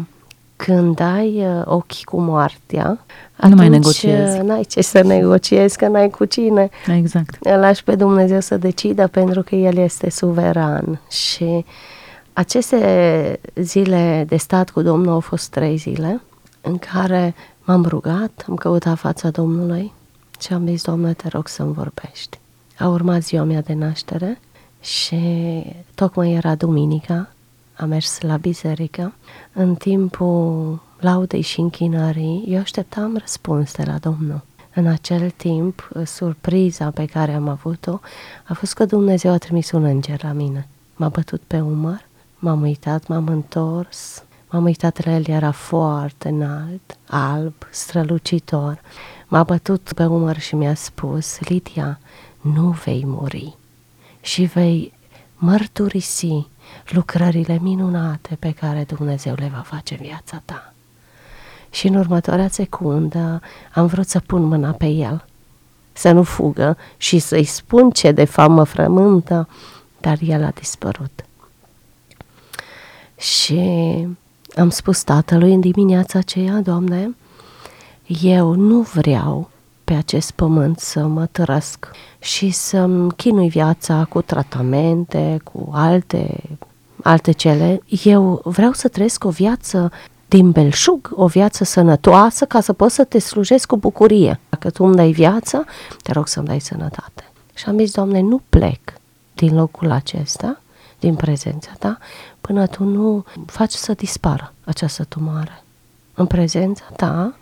când 0.55 0.99
ai 0.99 1.45
uh, 1.45 1.61
ochii 1.65 2.03
cu 2.03 2.19
moartea, 2.19 3.05
nu 3.35 3.55
mai 3.55 3.69
negociezi. 3.69 4.39
Uh, 4.39 4.45
n-ai 4.45 4.63
ce 4.63 4.81
să 4.81 5.01
negociezi, 5.03 5.77
că 5.77 5.87
n-ai 5.87 6.09
cu 6.09 6.25
cine. 6.25 6.69
Exact. 6.95 7.37
Îl 7.39 7.59
lași 7.59 7.83
pe 7.83 7.95
Dumnezeu 7.95 8.39
să 8.39 8.57
decidă 8.57 9.07
pentru 9.07 9.41
că 9.41 9.55
El 9.55 9.77
este 9.77 10.09
suveran 10.09 11.01
și 11.09 11.65
aceste 12.33 13.39
zile 13.55 14.25
de 14.27 14.37
stat 14.37 14.69
cu 14.69 14.81
Domnul 14.81 15.13
au 15.13 15.19
fost 15.19 15.49
trei 15.49 15.77
zile 15.77 16.21
în 16.61 16.77
care 16.77 17.35
m-am 17.63 17.85
rugat, 17.85 18.45
am 18.49 18.55
căutat 18.55 18.97
fața 18.97 19.29
Domnului 19.29 19.91
și 20.39 20.53
am 20.53 20.67
zis, 20.67 20.83
Doamne, 20.83 21.13
te 21.13 21.27
rog 21.27 21.47
să-mi 21.47 21.73
vorbești. 21.73 22.39
A 22.77 22.87
urmat 22.87 23.23
ziua 23.23 23.43
mea 23.43 23.61
de 23.61 23.73
naștere 23.73 24.39
și 24.81 25.63
tocmai 25.95 26.31
era 26.31 26.55
duminica, 26.55 27.29
am 27.75 27.89
mers 27.89 28.21
la 28.21 28.37
biserică. 28.37 29.13
În 29.53 29.75
timpul 29.75 30.79
laudei 30.99 31.41
și 31.41 31.59
închinării, 31.59 32.43
eu 32.47 32.59
așteptam 32.59 33.17
răspuns 33.17 33.73
de 33.73 33.83
la 33.83 33.97
Domnul. 33.97 34.41
În 34.73 34.87
acel 34.87 35.29
timp, 35.29 35.89
surpriza 36.05 36.91
pe 36.91 37.05
care 37.05 37.33
am 37.33 37.47
avut-o 37.47 37.99
a 38.47 38.53
fost 38.53 38.73
că 38.73 38.85
Dumnezeu 38.85 39.31
a 39.31 39.37
trimis 39.37 39.71
un 39.71 39.83
înger 39.83 40.23
la 40.23 40.31
mine. 40.31 40.67
M-a 40.95 41.09
bătut 41.09 41.41
pe 41.47 41.59
umăr, 41.59 42.05
m-am 42.35 42.61
uitat, 42.61 43.07
m-am 43.07 43.27
întors, 43.27 44.23
m-am 44.49 44.63
uitat 44.63 45.05
la 45.05 45.11
el, 45.11 45.27
era 45.27 45.51
foarte 45.51 46.29
înalt, 46.29 46.97
alb, 47.07 47.53
strălucitor. 47.71 48.81
M-a 49.31 49.43
bătut 49.43 49.93
pe 49.93 50.05
umăr 50.05 50.39
și 50.39 50.55
mi-a 50.55 50.73
spus, 50.73 51.39
Lidia, 51.39 51.99
nu 52.41 52.69
vei 52.69 53.03
muri 53.05 53.57
și 54.21 54.43
vei 54.43 54.93
mărturisi 55.35 56.47
lucrările 56.89 57.59
minunate 57.61 58.35
pe 58.39 58.51
care 58.51 58.83
Dumnezeu 58.83 59.33
le 59.37 59.51
va 59.53 59.61
face 59.61 59.93
în 59.93 60.05
viața 60.05 60.41
ta. 60.45 60.73
Și 61.69 61.87
în 61.87 61.95
următoarea 61.95 62.47
secundă 62.47 63.41
am 63.73 63.85
vrut 63.85 64.07
să 64.07 64.19
pun 64.19 64.43
mâna 64.43 64.71
pe 64.71 64.85
el, 64.85 65.25
să 65.93 66.11
nu 66.11 66.23
fugă 66.23 66.77
și 66.97 67.19
să-i 67.19 67.43
spun 67.43 67.89
ce 67.89 68.11
de 68.11 68.25
fapt 68.25 68.51
mă 68.51 68.63
frământă, 68.63 69.47
dar 70.01 70.17
el 70.21 70.43
a 70.43 70.49
dispărut. 70.49 71.25
Și 73.17 73.61
am 74.55 74.69
spus 74.69 75.03
tatălui 75.03 75.53
în 75.53 75.59
dimineața 75.59 76.19
aceea, 76.19 76.61
Doamne, 76.61 77.15
eu 78.21 78.53
nu 78.53 78.81
vreau 78.81 79.49
pe 79.83 79.93
acest 79.93 80.31
pământ 80.31 80.79
să 80.79 81.07
mă 81.07 81.25
tărăsc 81.25 81.91
și 82.19 82.49
să-mi 82.49 83.11
chinui 83.11 83.49
viața 83.49 84.05
cu 84.09 84.21
tratamente, 84.21 85.39
cu 85.43 85.69
alte, 85.71 86.43
alte 87.03 87.31
cele. 87.31 87.81
Eu 88.03 88.41
vreau 88.43 88.73
să 88.73 88.87
trăiesc 88.87 89.23
o 89.23 89.29
viață 89.29 89.91
din 90.27 90.51
belșug, 90.51 91.11
o 91.15 91.27
viață 91.27 91.63
sănătoasă, 91.63 92.45
ca 92.45 92.61
să 92.61 92.73
pot 92.73 92.91
să 92.91 93.03
te 93.03 93.19
slujesc 93.19 93.67
cu 93.67 93.77
bucurie. 93.77 94.39
Dacă 94.49 94.69
tu 94.69 94.83
îmi 94.83 94.95
dai 94.95 95.11
viață, 95.11 95.65
te 96.03 96.11
rog 96.11 96.27
să-mi 96.27 96.47
dai 96.47 96.59
sănătate. 96.59 97.31
Și 97.53 97.65
am 97.67 97.77
zis, 97.77 97.91
Doamne, 97.91 98.21
nu 98.21 98.41
plec 98.49 98.79
din 99.33 99.55
locul 99.55 99.91
acesta, 99.91 100.61
din 100.99 101.15
prezența 101.15 101.71
ta, 101.79 101.97
până 102.41 102.67
tu 102.67 102.83
nu 102.83 103.25
faci 103.45 103.71
să 103.71 103.93
dispară 103.93 104.53
această 104.63 105.03
tumoare. 105.03 105.63
În 106.13 106.25
prezența 106.25 106.83
ta 106.95 107.33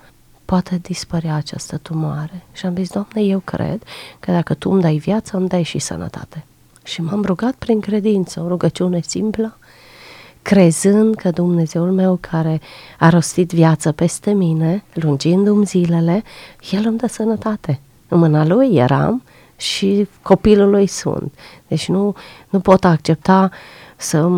poate 0.47 0.79
dispărea 0.81 1.35
această 1.35 1.77
tumoare. 1.77 2.45
Și 2.53 2.65
am 2.65 2.75
zis, 2.75 2.89
Doamne, 2.89 3.21
eu 3.21 3.39
cred 3.39 3.83
că 4.19 4.31
dacă 4.31 4.53
Tu 4.53 4.69
îmi 4.71 4.81
dai 4.81 4.97
viață, 4.97 5.37
îmi 5.37 5.47
dai 5.47 5.63
și 5.63 5.79
sănătate. 5.79 6.45
Și 6.83 7.01
m-am 7.01 7.23
rugat 7.23 7.53
prin 7.53 7.79
credință, 7.79 8.41
o 8.41 8.47
rugăciune 8.47 9.01
simplă, 9.01 9.57
crezând 10.41 11.15
că 11.15 11.29
Dumnezeul 11.29 11.91
meu 11.91 12.17
care 12.21 12.61
a 12.99 13.09
rostit 13.09 13.51
viață 13.51 13.91
peste 13.91 14.31
mine, 14.31 14.83
lungindu-mi 14.93 15.65
zilele, 15.65 16.23
El 16.71 16.85
îmi 16.85 16.97
dă 16.97 17.07
sănătate. 17.07 17.79
În 18.07 18.19
mâna 18.19 18.45
Lui 18.45 18.75
eram 18.75 19.23
și 19.57 20.07
copilul 20.21 20.69
Lui 20.69 20.87
sunt. 20.87 21.33
Deci 21.67 21.87
nu, 21.87 22.15
nu 22.49 22.59
pot 22.59 22.83
accepta 22.83 23.51
să 23.97 24.29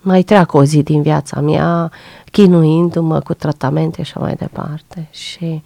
mai 0.00 0.22
treacă 0.22 0.56
o 0.56 0.64
zi 0.64 0.82
din 0.82 1.02
viața 1.02 1.40
mea 1.40 1.90
chinuindu-mă 2.30 3.20
cu 3.20 3.34
tratamente 3.34 4.02
și 4.02 4.10
așa 4.10 4.20
mai 4.20 4.34
departe. 4.34 5.08
Și 5.10 5.62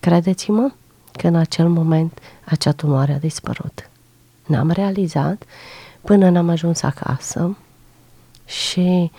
credeți-mă 0.00 0.70
că 1.12 1.26
în 1.26 1.34
acel 1.34 1.68
moment 1.68 2.18
acea 2.44 2.72
tumoare 2.72 3.12
a 3.12 3.18
dispărut. 3.18 3.90
N-am 4.46 4.70
realizat 4.70 5.42
până 6.00 6.30
n-am 6.30 6.48
ajuns 6.48 6.82
acasă 6.82 7.56
și 8.44 9.10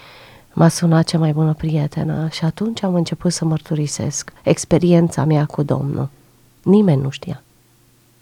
m-a 0.54 0.68
sunat 0.68 1.06
cea 1.08 1.18
mai 1.18 1.32
bună 1.32 1.54
prietenă 1.54 2.28
și 2.32 2.46
atunci 2.46 2.84
am 2.84 2.96
început 2.96 3.34
să 3.34 3.46
mărturisesc 3.46 4.32
experiența 4.44 5.26
mea 5.26 5.46
cu 5.46 5.64
Domnul. 5.64 6.10
Nimeni 6.64 7.02
nu 7.02 7.10
știa, 7.10 7.44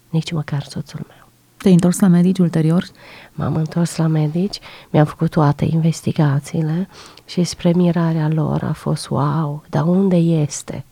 nici 0.10 0.32
măcar 0.32 0.64
soțul 0.64 1.06
meu. 1.08 1.19
Te-ai 1.62 1.74
întors 1.74 2.00
la 2.00 2.08
medici 2.08 2.38
ulterior? 2.38 2.86
M-am 3.34 3.56
întors 3.56 3.96
la 3.96 4.08
medici, 4.08 4.60
mi-am 4.90 5.06
făcut 5.06 5.30
toate 5.30 5.66
investigațiile 5.66 6.88
și 7.26 7.44
spre 7.44 7.74
mirarea 7.76 8.28
lor 8.28 8.64
a 8.64 8.74
fost 8.74 9.10
wow, 9.10 9.64
dar 9.70 9.84
unde 9.84 10.16
este? 10.16 10.86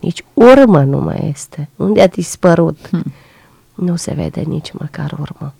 Nici 0.00 0.24
urmă 0.34 0.84
nu 0.84 1.00
mai 1.00 1.28
este. 1.32 1.68
Unde 1.76 2.02
a 2.02 2.06
dispărut? 2.06 2.88
Hmm. 2.88 3.12
Nu 3.74 3.96
se 3.96 4.14
vede 4.14 4.40
nici 4.40 4.72
măcar 4.72 5.16
urmă. 5.20 5.54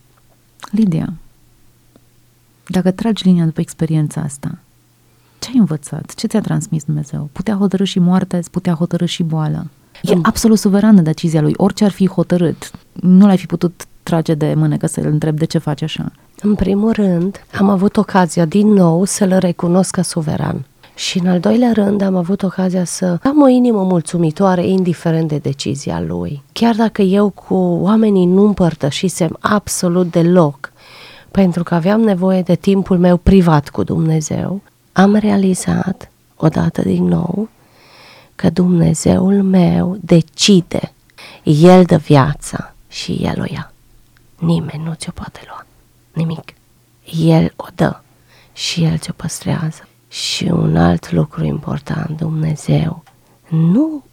Lidia, 0.70 1.12
dacă 2.66 2.90
tragi 2.90 3.26
linia 3.26 3.44
după 3.44 3.60
experiența 3.60 4.20
asta, 4.20 4.58
ce 5.38 5.48
ai 5.48 5.58
învățat? 5.58 6.14
Ce 6.14 6.26
ți-a 6.26 6.40
transmis 6.40 6.84
Dumnezeu? 6.84 7.28
Putea 7.32 7.54
hotărâ 7.54 7.84
și 7.84 7.98
moarte, 7.98 8.42
putea 8.50 8.74
hotărâ 8.74 9.04
și 9.04 9.22
boală. 9.22 9.66
E 10.02 10.14
mm. 10.14 10.20
absolut 10.24 10.58
suverană 10.58 11.00
decizia 11.00 11.40
lui. 11.40 11.52
Orice 11.56 11.84
ar 11.84 11.90
fi 11.90 12.08
hotărât, 12.08 12.70
nu 12.92 13.26
l-ai 13.26 13.38
fi 13.38 13.46
putut 13.46 13.86
trage 14.10 14.34
de 14.34 14.54
mânecă 14.56 14.86
să-l 14.86 15.06
întreb 15.06 15.38
de 15.38 15.44
ce 15.44 15.58
face 15.58 15.84
așa? 15.84 16.12
În 16.42 16.54
primul 16.54 16.92
rând, 16.92 17.44
am 17.58 17.68
avut 17.68 17.96
ocazia 17.96 18.44
din 18.44 18.68
nou 18.68 19.04
să-l 19.04 19.36
recunosc 19.38 19.94
ca 19.94 20.02
suveran. 20.02 20.64
Și 20.94 21.18
în 21.18 21.26
al 21.26 21.40
doilea 21.40 21.72
rând 21.72 22.02
am 22.02 22.16
avut 22.16 22.42
ocazia 22.42 22.84
să 22.84 23.18
am 23.22 23.42
o 23.42 23.48
inimă 23.48 23.82
mulțumitoare 23.82 24.66
indiferent 24.66 25.28
de 25.28 25.36
decizia 25.38 26.00
lui. 26.00 26.42
Chiar 26.52 26.74
dacă 26.74 27.02
eu 27.02 27.28
cu 27.28 27.54
oamenii 27.80 28.26
nu 28.26 28.44
împărtășisem 28.46 29.36
absolut 29.40 30.10
deloc, 30.10 30.72
pentru 31.30 31.62
că 31.62 31.74
aveam 31.74 32.00
nevoie 32.00 32.42
de 32.42 32.54
timpul 32.54 32.98
meu 32.98 33.16
privat 33.16 33.68
cu 33.68 33.82
Dumnezeu, 33.82 34.60
am 34.92 35.14
realizat 35.14 36.10
odată 36.36 36.82
din 36.82 37.04
nou 37.04 37.48
că 38.34 38.50
Dumnezeul 38.50 39.42
meu 39.42 39.96
decide, 40.00 40.92
El 41.42 41.84
dă 41.84 41.96
viața 41.96 42.74
și 42.88 43.12
El 43.12 43.40
o 43.40 43.44
ia. 43.52 43.72
Nimeni 44.40 44.82
nu 44.84 44.94
ți-o 44.94 45.12
poate 45.12 45.40
lua. 45.46 45.66
Nimic. 46.12 46.54
El 47.18 47.52
o 47.56 47.66
dă 47.74 48.00
și 48.52 48.84
El 48.84 48.98
ți-o 48.98 49.12
păstrează. 49.16 49.88
Și 50.08 50.44
un 50.44 50.76
alt 50.76 51.12
lucru 51.12 51.44
important, 51.44 52.16
Dumnezeu 52.16 53.02
nu 53.48 54.04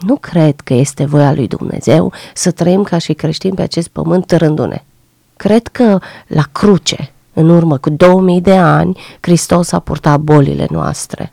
nu 0.00 0.16
cred 0.16 0.60
că 0.60 0.74
este 0.74 1.04
voia 1.04 1.32
lui 1.32 1.48
Dumnezeu 1.48 2.12
să 2.34 2.50
trăim 2.50 2.82
ca 2.82 2.98
și 2.98 3.12
creștini 3.12 3.54
pe 3.54 3.62
acest 3.62 3.88
pământ 3.88 4.26
târându-ne. 4.26 4.82
Cred 5.36 5.66
că 5.66 5.98
la 6.26 6.42
cruce, 6.52 7.12
în 7.32 7.48
urmă 7.48 7.78
cu 7.78 7.90
2000 7.90 8.40
de 8.40 8.56
ani, 8.56 8.98
Hristos 9.20 9.72
a 9.72 9.78
purtat 9.78 10.20
bolile 10.20 10.66
noastre. 10.70 11.32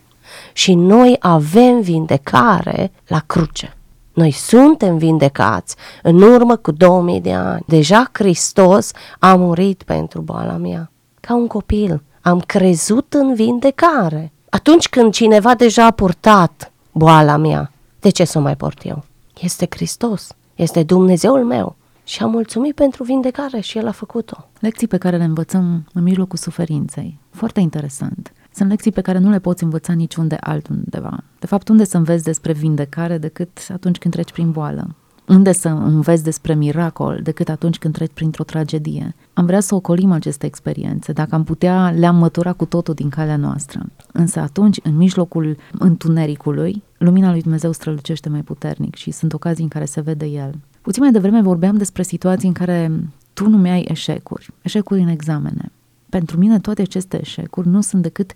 Și 0.54 0.74
noi 0.74 1.16
avem 1.20 1.82
vindecare 1.82 2.92
la 3.08 3.20
cruce. 3.26 3.78
Noi 4.14 4.32
suntem 4.32 4.98
vindecați 4.98 5.76
în 6.04 6.22
urmă 6.22 6.56
cu 6.56 6.72
2000 6.72 7.22
de 7.22 7.34
ani. 7.34 7.64
Deja 7.68 8.10
Hristos 8.12 8.92
a 9.20 9.36
murit 9.36 9.84
pentru 9.84 10.22
boala 10.22 10.58
mea. 10.58 10.92
Ca 11.20 11.36
un 11.36 11.48
copil, 11.48 12.04
am 12.22 12.40
crezut 12.40 13.14
în 13.14 13.34
vindecare. 13.36 14.32
Atunci 14.50 14.90
când 14.90 15.14
cineva 15.14 15.56
deja 15.56 15.86
a 15.86 15.92
purtat 15.92 16.72
boala 16.92 17.38
mea, 17.38 17.72
de 18.00 18.10
ce 18.10 18.24
să 18.24 18.38
o 18.38 18.42
mai 18.42 18.56
port 18.56 18.86
eu? 18.86 19.04
Este 19.42 19.68
Hristos, 19.70 20.28
este 20.56 20.84
Dumnezeul 20.84 21.44
meu. 21.44 21.76
Și 22.04 22.24
am 22.24 22.30
mulțumit 22.30 22.76
pentru 22.76 23.04
vindecare 23.04 23.60
și 23.60 23.78
El 23.78 23.88
a 23.88 23.92
făcut-o. 23.92 24.48
Lecții 24.60 24.88
pe 24.88 24.98
care 24.98 25.18
le 25.18 25.24
învățăm 25.24 25.86
în 25.94 26.04
mijlocul 26.04 26.38
suferinței. 26.38 27.18
Foarte 27.30 27.60
interesant. 27.60 28.34
Sunt 28.54 28.70
lecții 28.70 28.92
pe 28.92 29.02
care 29.02 29.18
nu 29.18 29.30
le 29.30 29.40
poți 29.40 29.64
învăța 29.64 29.94
niciunde 29.94 30.38
altundeva. 30.40 31.24
De 31.40 31.48
fapt, 31.48 31.70
unde 31.70 31.84
să 31.84 31.98
înveți 31.98 32.24
despre 32.24 32.54
vindecare 32.54 33.18
decât 33.18 33.68
atunci 33.74 33.98
când 33.98 34.14
treci 34.14 34.32
prin 34.32 34.52
boală? 34.52 34.96
Unde 35.28 35.52
să 35.52 35.68
înveți 35.68 36.24
despre 36.24 36.54
miracol 36.54 37.20
decât 37.24 37.50
atunci 37.50 37.78
când 37.78 37.94
treci 37.94 38.12
printr-o 38.14 38.44
tragedie? 38.44 39.16
Am 39.34 39.46
vrea 39.46 39.60
să 39.60 39.76
ocolim 39.76 40.12
aceste 40.12 40.46
experiențe, 40.46 41.12
dacă 41.12 41.36
am 41.36 41.44
putea 41.44 41.92
le-am 41.92 42.16
mătura 42.16 42.54
cu 42.54 42.66
totul 42.66 42.94
din 42.94 43.10
calea 43.10 43.38
noastră. 43.38 43.82
Însă 44.12 44.40
atunci, 44.40 44.80
în 44.84 44.96
mijlocul 44.96 45.58
întunericului, 45.72 46.84
lumina 46.98 47.32
lui 47.32 47.42
Dumnezeu 47.42 47.72
strălucește 47.72 48.30
mai 48.30 48.42
puternic 48.42 48.96
și 48.96 49.12
sunt 49.12 49.34
ocazii 49.34 49.64
în 49.64 49.70
care 49.70 49.86
se 49.86 50.02
vede 50.02 50.26
El. 50.26 50.60
Puțin 50.82 51.04
mai 51.04 51.12
devreme 51.12 51.42
vorbeam 51.42 51.78
despre 51.78 52.04
situații 52.04 52.48
în 52.48 52.54
care 52.54 52.92
tu 53.34 53.50
nu 53.50 53.58
mi-ai 53.58 53.86
eșecuri, 53.88 54.50
eșecuri 54.62 55.02
în 55.02 55.08
examene. 55.08 55.72
Pentru 56.14 56.38
mine 56.38 56.60
toate 56.60 56.82
aceste 56.82 57.20
eșecuri 57.20 57.68
nu 57.68 57.82
sunt 57.82 58.02
decât 58.02 58.34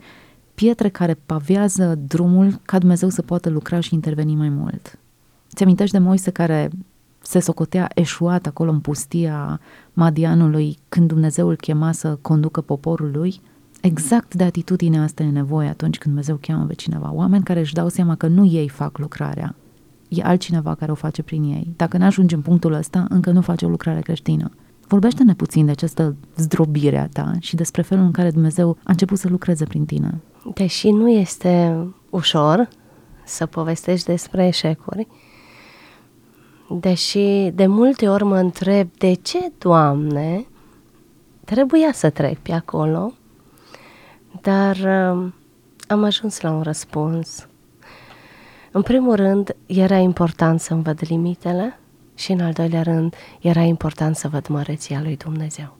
pietre 0.56 0.90
care 0.90 1.18
pavează 1.26 2.00
drumul 2.08 2.60
ca 2.66 2.78
Dumnezeu 2.78 3.10
să 3.10 3.22
poată 3.22 3.50
lucra 3.50 3.80
și 3.80 3.94
interveni 3.94 4.36
mai 4.36 4.50
mult. 4.50 5.00
Ți-amintești 5.56 5.96
de 5.98 6.02
Moise 6.02 6.32
care 6.32 6.70
se 7.20 7.40
socotea 7.40 7.90
eșuat 7.94 8.46
acolo 8.46 8.72
în 8.72 8.80
pustia 8.80 9.60
Madianului 9.94 10.78
când 10.90 11.08
Dumnezeu 11.08 11.48
îl 11.48 11.56
chema 11.56 11.92
să 11.92 12.18
conducă 12.22 12.62
poporul 12.62 13.12
lui? 13.13 13.42
Exact 13.82 14.36
de 14.36 14.44
atitudinea 14.44 15.04
asta 15.04 15.24
e 15.24 15.30
nevoie 15.30 15.68
atunci 15.68 15.98
când 15.98 16.16
Dumnezeu 16.16 16.38
cheamă 16.42 16.66
pe 16.66 16.74
cineva. 16.74 17.12
Oameni 17.13 17.44
care 17.44 17.60
își 17.60 17.74
dau 17.74 17.90
seama 17.90 18.16
că 18.16 18.28
nu 18.28 18.46
ei 18.46 18.70
fac 18.70 18.98
lucrarea, 18.98 19.56
e 20.08 20.22
altcineva 20.24 20.76
care 20.76 20.92
o 20.92 20.96
face 20.96 21.24
prin 21.24 21.44
ei. 21.44 21.74
Dacă 21.76 21.98
ne 21.98 22.06
ajungem 22.06 22.38
în 22.38 22.44
punctul 22.44 22.74
ăsta, 22.74 23.06
încă 23.10 23.32
nu 23.32 23.42
face 23.42 23.66
o 23.66 23.70
lucrare 23.70 24.02
creștină. 24.02 24.52
Vorbește-ne 24.88 25.34
puțin 25.34 25.65
de 25.65 25.71
această 25.71 26.15
zdrobire 26.36 26.97
a 26.97 27.08
ta 27.08 27.32
și 27.39 27.56
despre 27.56 27.82
felul 27.82 28.04
în 28.04 28.12
care 28.12 28.32
Dumnezeu 28.32 28.69
a 28.69 28.91
început 28.91 29.17
să 29.17 29.28
lucreze 29.28 29.65
prin 29.65 29.86
tine. 29.86 30.21
Deși 30.54 30.89
nu 30.89 31.10
este 31.10 31.86
ușor 32.10 32.67
să 33.26 33.45
povestești 33.45 34.06
despre 34.06 34.47
eșecuri, 34.47 35.08
deși 36.69 37.52
de 37.54 37.65
multe 37.65 38.10
ori 38.10 38.23
mă 38.23 38.38
întreb 38.38 38.89
de 38.97 39.13
ce, 39.13 39.52
Doamne, 39.58 40.45
trebuia 41.45 41.91
să 41.93 42.10
trec 42.10 42.38
pe 42.38 42.54
acolo, 42.54 43.13
dar 44.41 44.76
uh, 44.76 45.32
am 45.88 46.04
ajuns 46.04 46.41
la 46.41 46.52
un 46.52 46.62
răspuns. 46.62 47.47
În 48.71 48.82
primul 48.82 49.15
rând, 49.15 49.56
era 49.65 49.97
important 49.97 50.60
să-mi 50.60 50.84
văd 50.84 51.00
limitele 51.08 51.80
și 52.17 52.32
în 52.32 52.39
al 52.39 52.53
doilea 52.53 52.82
rând, 52.82 53.15
era 53.39 53.62
important 53.62 54.15
să 54.15 54.27
văd 54.27 54.47
măreția 54.47 55.01
lui 55.01 55.17
Dumnezeu. 55.17 55.77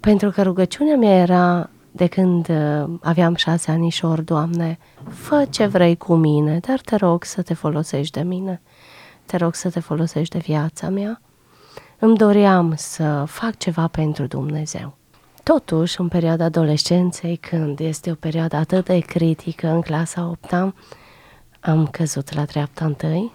Pentru 0.00 0.30
că 0.30 0.42
rugăciunea 0.42 0.96
mea 0.96 1.14
era 1.14 1.70
de 1.90 2.06
când 2.06 2.48
uh, 2.48 2.98
aveam 3.00 3.34
șase 3.34 3.70
anișori, 3.70 4.24
Doamne, 4.24 4.78
fă 5.08 5.46
ce 5.50 5.66
vrei 5.66 5.96
cu 5.96 6.14
mine, 6.14 6.58
dar 6.58 6.80
te 6.80 6.96
rog 6.96 7.24
să 7.24 7.42
te 7.42 7.54
folosești 7.54 8.18
de 8.18 8.22
mine, 8.22 8.60
te 9.26 9.36
rog 9.36 9.54
să 9.54 9.70
te 9.70 9.80
folosești 9.80 10.34
de 10.34 10.42
viața 10.46 10.88
mea. 10.88 11.20
Îmi 11.98 12.16
doream 12.16 12.74
să 12.76 13.24
fac 13.26 13.56
ceva 13.56 13.86
pentru 13.86 14.26
Dumnezeu. 14.26 14.96
Totuși, 15.42 16.00
în 16.00 16.08
perioada 16.08 16.44
adolescenței, 16.44 17.36
când 17.36 17.80
este 17.80 18.10
o 18.10 18.14
perioadă 18.14 18.56
atât 18.56 18.84
de 18.84 18.98
critică 18.98 19.68
în 19.68 19.80
clasa 19.80 20.28
8 20.28 20.74
am 21.60 21.86
căzut 21.86 22.34
la 22.34 22.44
dreapta 22.44 22.84
întâi. 22.84 23.32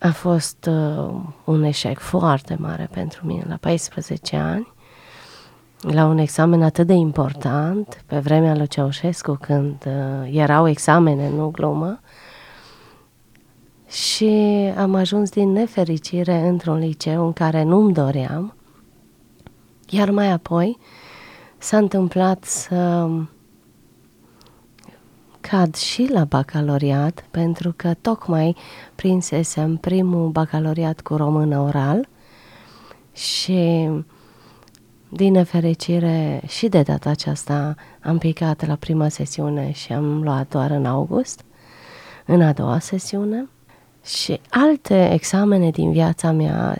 A 0.00 0.12
fost 0.12 0.68
uh, 0.70 1.14
un 1.44 1.62
eșec 1.62 1.98
foarte 1.98 2.56
mare 2.58 2.88
pentru 2.92 3.26
mine 3.26 3.44
la 3.48 3.56
14 3.56 4.36
ani, 4.36 4.72
la 5.80 6.04
un 6.04 6.18
examen 6.18 6.62
atât 6.62 6.86
de 6.86 6.92
important, 6.92 8.02
pe 8.06 8.18
vremea 8.18 8.56
lui 8.56 8.66
Ceaușescu, 8.66 9.38
când 9.40 9.86
uh, 9.86 10.28
erau 10.32 10.68
examene, 10.68 11.28
nu 11.28 11.48
glumă, 11.48 12.00
și 13.88 14.26
am 14.76 14.94
ajuns 14.94 15.30
din 15.30 15.52
nefericire 15.52 16.46
într-un 16.48 16.78
liceu 16.78 17.24
în 17.24 17.32
care 17.32 17.62
nu-mi 17.62 17.92
doream, 17.92 18.54
iar 19.88 20.10
mai 20.10 20.30
apoi 20.30 20.78
s-a 21.58 21.76
întâmplat 21.76 22.44
să 22.44 23.08
cad 25.40 25.74
și 25.74 26.08
la 26.12 26.24
bacaloriat, 26.24 27.24
pentru 27.30 27.72
că 27.76 27.94
tocmai 28.00 28.56
prinsesem 28.94 29.76
primul 29.76 30.28
bacaloriat 30.28 31.00
cu 31.00 31.16
română 31.16 31.58
oral 31.58 32.08
și 33.12 33.88
din 35.08 35.32
nefericire 35.32 36.42
și 36.46 36.68
de 36.68 36.82
data 36.82 37.10
aceasta 37.10 37.74
am 38.02 38.18
picat 38.18 38.66
la 38.66 38.74
prima 38.74 39.08
sesiune 39.08 39.72
și 39.72 39.92
am 39.92 40.22
luat 40.22 40.48
doar 40.48 40.70
în 40.70 40.86
august, 40.86 41.44
în 42.26 42.42
a 42.42 42.52
doua 42.52 42.78
sesiune. 42.78 43.48
Și 44.04 44.40
alte 44.50 45.12
examene 45.12 45.70
din 45.70 45.92
viața 45.92 46.30
mea, 46.30 46.76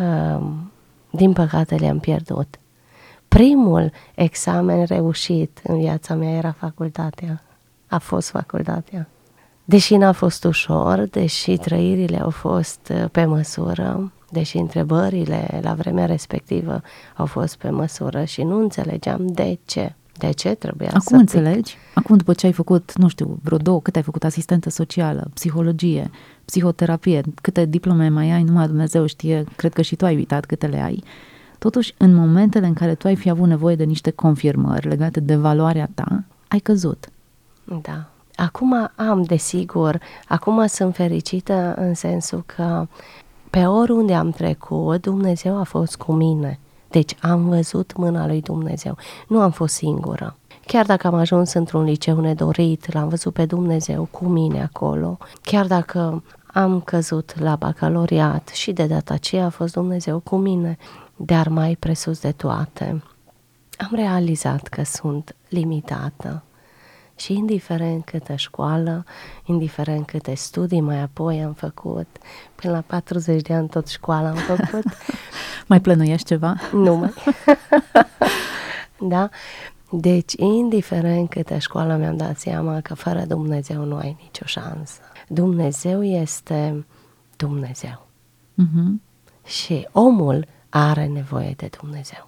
uh, 0.00 0.46
din 1.10 1.32
păcate, 1.32 1.74
le-am 1.74 1.98
pierdut. 1.98 2.58
Primul 3.28 3.92
examen 4.14 4.84
reușit 4.84 5.60
în 5.62 5.78
viața 5.78 6.14
mea 6.14 6.30
era 6.30 6.52
facultatea 6.52 7.42
a 7.88 7.98
fost 7.98 8.30
facultatea. 8.30 9.08
Deși 9.64 9.96
n-a 9.96 10.12
fost 10.12 10.44
ușor, 10.44 11.08
deși 11.10 11.56
trăirile 11.56 12.20
au 12.20 12.30
fost 12.30 12.92
uh, 12.92 13.04
pe 13.12 13.24
măsură, 13.24 14.12
deși 14.30 14.56
întrebările 14.56 15.60
la 15.62 15.74
vremea 15.74 16.06
respectivă 16.06 16.82
au 17.16 17.26
fost 17.26 17.56
pe 17.56 17.70
măsură 17.70 18.24
și 18.24 18.42
nu 18.42 18.58
înțelegeam 18.58 19.26
de 19.26 19.58
ce. 19.64 19.94
De 20.18 20.30
ce 20.30 20.54
trebuia 20.54 20.88
Acum 20.88 21.00
să 21.00 21.14
înțelegi? 21.14 21.72
Pic. 21.72 21.80
Acum 21.94 22.16
după 22.16 22.32
ce 22.32 22.46
ai 22.46 22.52
făcut, 22.52 22.92
nu 22.96 23.08
știu, 23.08 23.38
vreo 23.42 23.58
două, 23.58 23.80
cât 23.80 23.96
ai 23.96 24.02
făcut 24.02 24.24
asistentă 24.24 24.70
socială, 24.70 25.30
psihologie, 25.34 26.10
psihoterapie, 26.44 27.20
câte 27.42 27.64
diplome 27.64 28.08
mai 28.08 28.30
ai, 28.30 28.42
numai 28.42 28.66
Dumnezeu 28.66 29.06
știe, 29.06 29.44
cred 29.56 29.72
că 29.72 29.82
și 29.82 29.96
tu 29.96 30.04
ai 30.04 30.14
uitat 30.14 30.44
câte 30.44 30.66
le 30.66 30.80
ai. 30.80 31.02
Totuși, 31.58 31.94
în 31.98 32.14
momentele 32.14 32.66
în 32.66 32.72
care 32.72 32.94
tu 32.94 33.06
ai 33.06 33.16
fi 33.16 33.30
avut 33.30 33.48
nevoie 33.48 33.76
de 33.76 33.84
niște 33.84 34.10
confirmări 34.10 34.88
legate 34.88 35.20
de 35.20 35.36
valoarea 35.36 35.90
ta, 35.94 36.24
ai 36.48 36.58
căzut. 36.58 37.08
Da. 37.82 38.04
Acum 38.34 38.90
am, 38.96 39.22
desigur, 39.22 40.00
acum 40.28 40.66
sunt 40.66 40.94
fericită 40.94 41.74
în 41.76 41.94
sensul 41.94 42.42
că 42.46 42.86
pe 43.50 43.66
oriunde 43.66 44.14
am 44.14 44.30
trecut, 44.30 45.02
Dumnezeu 45.02 45.58
a 45.58 45.62
fost 45.62 45.96
cu 45.96 46.12
mine. 46.12 46.58
Deci 46.90 47.16
am 47.20 47.48
văzut 47.48 47.96
mâna 47.96 48.26
lui 48.26 48.40
Dumnezeu. 48.40 48.96
Nu 49.28 49.40
am 49.40 49.50
fost 49.50 49.74
singură. 49.74 50.36
Chiar 50.66 50.86
dacă 50.86 51.06
am 51.06 51.14
ajuns 51.14 51.52
într-un 51.52 51.84
liceu 51.84 52.20
nedorit, 52.20 52.92
l-am 52.92 53.08
văzut 53.08 53.32
pe 53.32 53.46
Dumnezeu 53.46 54.08
cu 54.10 54.24
mine 54.24 54.62
acolo. 54.62 55.18
Chiar 55.42 55.66
dacă 55.66 56.22
am 56.46 56.80
căzut 56.80 57.40
la 57.40 57.56
bacaloriat 57.56 58.48
și 58.48 58.72
de 58.72 58.86
data 58.86 59.14
aceea 59.14 59.44
a 59.44 59.48
fost 59.50 59.72
Dumnezeu 59.72 60.18
cu 60.18 60.36
mine, 60.36 60.76
dar 61.16 61.48
mai 61.48 61.76
presus 61.78 62.20
de 62.20 62.32
toate, 62.32 63.02
am 63.78 63.90
realizat 63.92 64.68
că 64.68 64.82
sunt 64.84 65.36
limitată 65.48 66.42
și 67.18 67.32
indiferent 67.32 68.04
câtă 68.04 68.34
școală, 68.34 69.04
indiferent 69.44 70.06
câte 70.06 70.34
studii 70.34 70.80
mai 70.80 71.00
apoi 71.00 71.42
am 71.42 71.52
făcut, 71.52 72.06
până 72.54 72.72
la 72.72 72.80
40 72.80 73.42
de 73.42 73.54
ani 73.54 73.68
tot 73.68 73.86
școala 73.86 74.28
am 74.28 74.34
făcut. 74.34 74.84
mai 75.68 75.80
plănuiești 75.80 76.26
ceva? 76.26 76.56
Nu 76.72 76.96
mai. 76.96 77.12
da? 79.14 79.28
Deci, 79.90 80.32
indiferent 80.32 81.28
câte 81.28 81.58
școală 81.58 81.96
mi-am 81.96 82.16
dat 82.16 82.38
seama 82.38 82.80
că 82.80 82.94
fără 82.94 83.24
Dumnezeu 83.24 83.84
nu 83.84 83.96
ai 83.96 84.16
nicio 84.22 84.44
șansă. 84.44 85.00
Dumnezeu 85.28 86.04
este 86.04 86.86
Dumnezeu. 87.36 88.06
Uh-huh. 88.62 89.06
Și 89.44 89.88
omul 89.92 90.46
are 90.68 91.06
nevoie 91.06 91.54
de 91.56 91.70
Dumnezeu. 91.80 92.27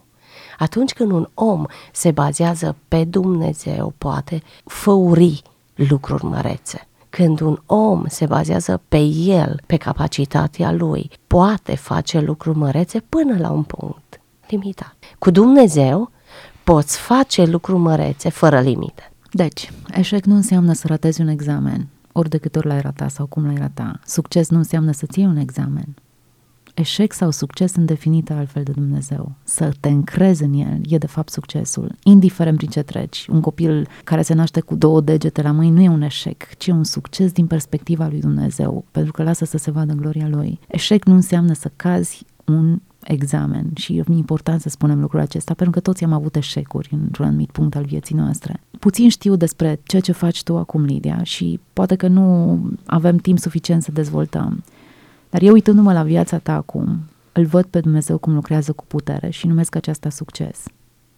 Atunci 0.61 0.93
când 0.93 1.11
un 1.11 1.29
om 1.35 1.65
se 1.93 2.11
bazează 2.11 2.77
pe 2.89 3.05
Dumnezeu, 3.05 3.93
poate 3.99 4.43
făuri 4.65 5.43
lucruri 5.75 6.25
mărețe. 6.25 6.89
Când 7.11 7.41
un 7.41 7.59
om 7.67 8.05
se 8.09 8.27
bazează 8.27 8.81
pe 8.89 8.99
el, 9.27 9.61
pe 9.67 9.77
capacitatea 9.77 10.73
lui, 10.73 11.11
poate 11.27 11.77
face 11.77 12.21
lucruri 12.21 12.59
mărețe 12.59 13.01
până 13.09 13.39
la 13.39 13.51
un 13.51 13.63
punct 13.63 14.21
limitat. 14.49 14.97
Cu 15.19 15.31
Dumnezeu 15.31 16.11
poți 16.65 16.99
face 16.99 17.45
lucruri 17.45 17.79
mărețe 17.79 18.29
fără 18.29 18.61
limite. 18.61 19.13
Deci, 19.31 19.73
eșec 19.91 20.25
nu 20.25 20.35
înseamnă 20.35 20.73
să 20.73 20.87
ratezi 20.87 21.21
un 21.21 21.29
examen, 21.29 21.87
ori 22.13 22.29
de 22.29 22.39
câte 22.39 22.59
ori 22.59 22.67
l-ai 22.67 22.81
ratat 22.81 23.11
sau 23.11 23.27
cum 23.27 23.47
l-ai 23.47 23.57
rata. 23.59 24.01
Succes 24.05 24.49
nu 24.49 24.59
înseamnă 24.59 24.93
să 24.93 25.07
ții 25.07 25.25
un 25.25 25.37
examen 25.37 25.95
eșec 26.81 27.13
sau 27.13 27.31
succes 27.31 27.73
sunt 27.73 27.87
definite 27.87 28.33
altfel 28.33 28.63
de 28.63 28.73
Dumnezeu. 28.73 29.33
Să 29.45 29.73
te 29.81 29.89
încrezi 29.89 30.43
în 30.43 30.53
el 30.53 30.81
e 30.89 30.99
de 30.99 31.07
fapt 31.07 31.33
succesul, 31.33 31.95
indiferent 32.03 32.57
prin 32.57 32.69
ce 32.69 32.83
treci. 32.83 33.27
Un 33.31 33.41
copil 33.41 33.89
care 34.05 34.23
se 34.23 34.35
naște 34.35 34.61
cu 34.61 34.75
două 34.75 35.01
degete 35.01 35.43
la 35.43 35.51
mâini 35.51 35.75
nu 35.75 35.81
e 35.83 35.89
un 35.89 36.03
eșec, 36.03 36.57
ci 36.59 36.67
un 36.67 36.85
succes 36.85 37.33
din 37.33 37.47
perspectiva 37.47 38.09
lui 38.09 38.21
Dumnezeu, 38.21 38.85
pentru 38.91 39.13
că 39.13 39.23
lasă 39.23 39.45
să 39.45 39.59
se 39.59 39.71
vadă 39.71 39.93
gloria 39.93 40.29
lui. 40.29 40.59
Eșec 40.69 41.05
nu 41.05 41.15
înseamnă 41.15 41.53
să 41.53 41.71
cazi 41.77 42.25
un 42.45 42.81
examen 43.05 43.71
și 43.75 43.97
e 43.97 44.05
important 44.11 44.61
să 44.61 44.69
spunem 44.69 45.01
lucrul 45.01 45.21
acesta 45.21 45.55
pentru 45.55 45.75
că 45.75 45.81
toți 45.81 46.05
am 46.05 46.13
avut 46.13 46.37
eșecuri 46.37 46.89
într-un 47.03 47.27
anumit 47.27 47.51
punct 47.51 47.77
al 47.77 47.85
vieții 47.85 48.15
noastre. 48.15 48.61
puțin 48.79 49.09
știu 49.09 49.37
despre 49.37 49.81
ceea 49.85 50.03
ce 50.03 50.13
faci 50.13 50.43
tu 50.43 50.57
acum, 50.57 50.85
Lidia, 50.85 51.23
și 51.23 51.61
poate 51.73 51.95
că 51.95 52.09
nu 52.09 52.59
avem 52.87 53.17
timp 53.17 53.39
suficient 53.39 53.83
să 53.83 53.93
dezvoltăm. 53.93 54.63
Dar 55.31 55.43
eu 55.43 55.53
uitându-mă 55.53 55.93
la 55.93 56.03
viața 56.03 56.39
ta 56.39 56.55
acum, 56.55 56.99
îl 57.33 57.45
văd 57.45 57.65
pe 57.65 57.81
Dumnezeu 57.81 58.19
cum 58.19 58.35
lucrează 58.35 58.73
cu 58.73 58.85
putere 58.87 59.31
și 59.31 59.47
numesc 59.47 59.75
aceasta 59.75 60.11
succes. 60.11 60.63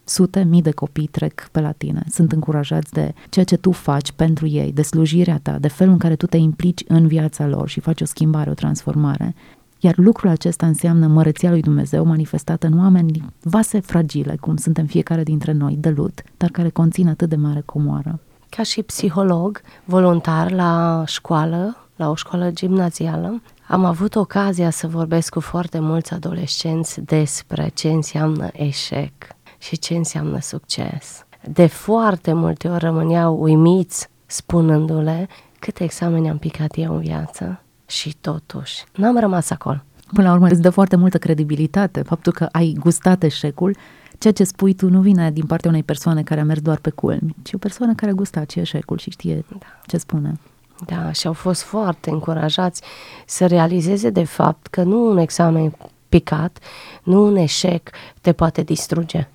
Sute 0.05 0.43
mii 0.43 0.63
de 0.63 0.71
copii 0.71 1.07
trec 1.07 1.49
pe 1.53 1.61
la 1.61 1.73
tine, 1.73 2.05
sunt 2.11 2.33
încurajați 2.33 2.93
de 2.93 3.15
ceea 3.31 3.45
ce 3.45 3.57
tu 3.57 3.71
faci 3.71 4.13
pentru 4.13 4.47
ei, 4.47 4.73
de 4.73 4.83
slujirea 4.83 5.41
ta, 5.43 5.59
de 5.59 5.69
felul 5.69 5.93
în 5.93 5.99
care 5.99 6.17
tu 6.17 6.27
te 6.27 6.37
implici 6.37 6.85
în 6.89 7.07
viața 7.07 7.47
lor 7.47 7.69
și 7.69 7.81
faci 7.81 8.01
o 8.01 8.05
schimbare, 8.05 8.51
o 8.51 8.55
transformare. 8.55 9.35
Iar 9.81 9.95
lucrul 9.97 10.31
acesta 10.31 10.67
înseamnă 10.67 11.07
măreția 11.07 11.51
lui 11.51 11.61
Dumnezeu 11.61 12.05
manifestată 12.05 12.67
în 12.67 12.79
oameni 12.79 13.25
vase 13.43 13.81
fragile, 13.81 14.37
cum 14.41 14.57
suntem 14.57 14.87
fiecare 14.87 15.23
dintre 15.23 15.53
noi, 15.53 15.77
de 15.81 15.89
lut, 15.89 16.23
dar 16.37 16.51
care 16.51 16.69
conțin 16.69 17.09
atât 17.09 17.29
de 17.29 17.37
mare 17.37 17.63
comoară. 17.65 18.21
Ca 18.49 18.63
și 18.63 18.83
psiholog 18.83 19.61
voluntar 19.85 20.51
la 20.51 21.03
școală, 21.07 21.77
la 21.97 22.11
o 22.11 22.15
școală 22.15 22.51
gimnazială, 22.51 23.43
am 23.73 23.85
avut 23.85 24.15
ocazia 24.15 24.71
să 24.71 24.87
vorbesc 24.87 25.33
cu 25.33 25.41
foarte 25.41 25.79
mulți 25.79 26.13
adolescenți 26.13 27.01
despre 27.01 27.71
ce 27.75 27.89
înseamnă 27.89 28.49
eșec 28.53 29.13
și 29.59 29.79
ce 29.79 29.95
înseamnă 29.95 30.41
succes. 30.41 31.27
De 31.49 31.67
foarte 31.67 32.33
multe 32.33 32.69
ori 32.69 32.85
rămâneau 32.85 33.43
uimiți 33.43 34.09
spunându-le 34.27 35.29
câte 35.59 35.85
examene 35.85 36.31
am 36.31 36.39
picat 36.39 36.73
eu 36.77 36.95
în 36.95 37.01
viață 37.01 37.63
și 37.87 38.17
totuși 38.21 38.85
n-am 38.95 39.19
rămas 39.19 39.51
acolo. 39.51 39.83
Până 40.13 40.29
la 40.29 40.35
urmă 40.35 40.47
îți 40.47 40.61
dă 40.61 40.71
foarte 40.71 40.97
multă 40.97 41.19
credibilitate 41.19 42.03
faptul 42.03 42.33
că 42.33 42.49
ai 42.51 42.77
gustat 42.79 43.23
eșecul 43.23 43.77
ceea 44.19 44.33
ce 44.33 44.45
spui 44.45 44.75
tu 44.75 44.89
nu 44.89 45.01
vine 45.01 45.31
din 45.31 45.47
partea 45.47 45.71
unei 45.71 45.83
persoane 45.83 46.23
care 46.23 46.41
a 46.41 46.45
mers 46.45 46.61
doar 46.61 46.79
pe 46.79 46.91
culmi, 46.91 47.35
ci 47.43 47.53
o 47.53 47.59
persoană 47.59 47.95
care 47.95 48.11
a 48.11 48.15
gustat 48.15 48.47
ce 48.47 48.61
eșecul 48.61 48.99
și 48.99 49.11
știe 49.11 49.45
da. 49.49 49.67
ce 49.87 49.97
spune. 49.97 50.39
Da, 50.87 51.13
și 51.13 51.27
au 51.27 51.33
fost 51.33 51.63
foarte 51.63 52.11
încurajați 52.11 52.83
să 53.27 53.47
realizeze 53.47 54.11
de 54.11 54.25
fapt 54.25 54.67
că 54.67 54.83
nu 54.83 55.11
un 55.11 55.17
examen 55.17 55.77
picat, 56.09 56.59
nu 57.03 57.23
un 57.27 57.37
eșec 57.37 57.91
te 58.21 58.33
poate 58.33 58.63
distruge. 58.63 59.29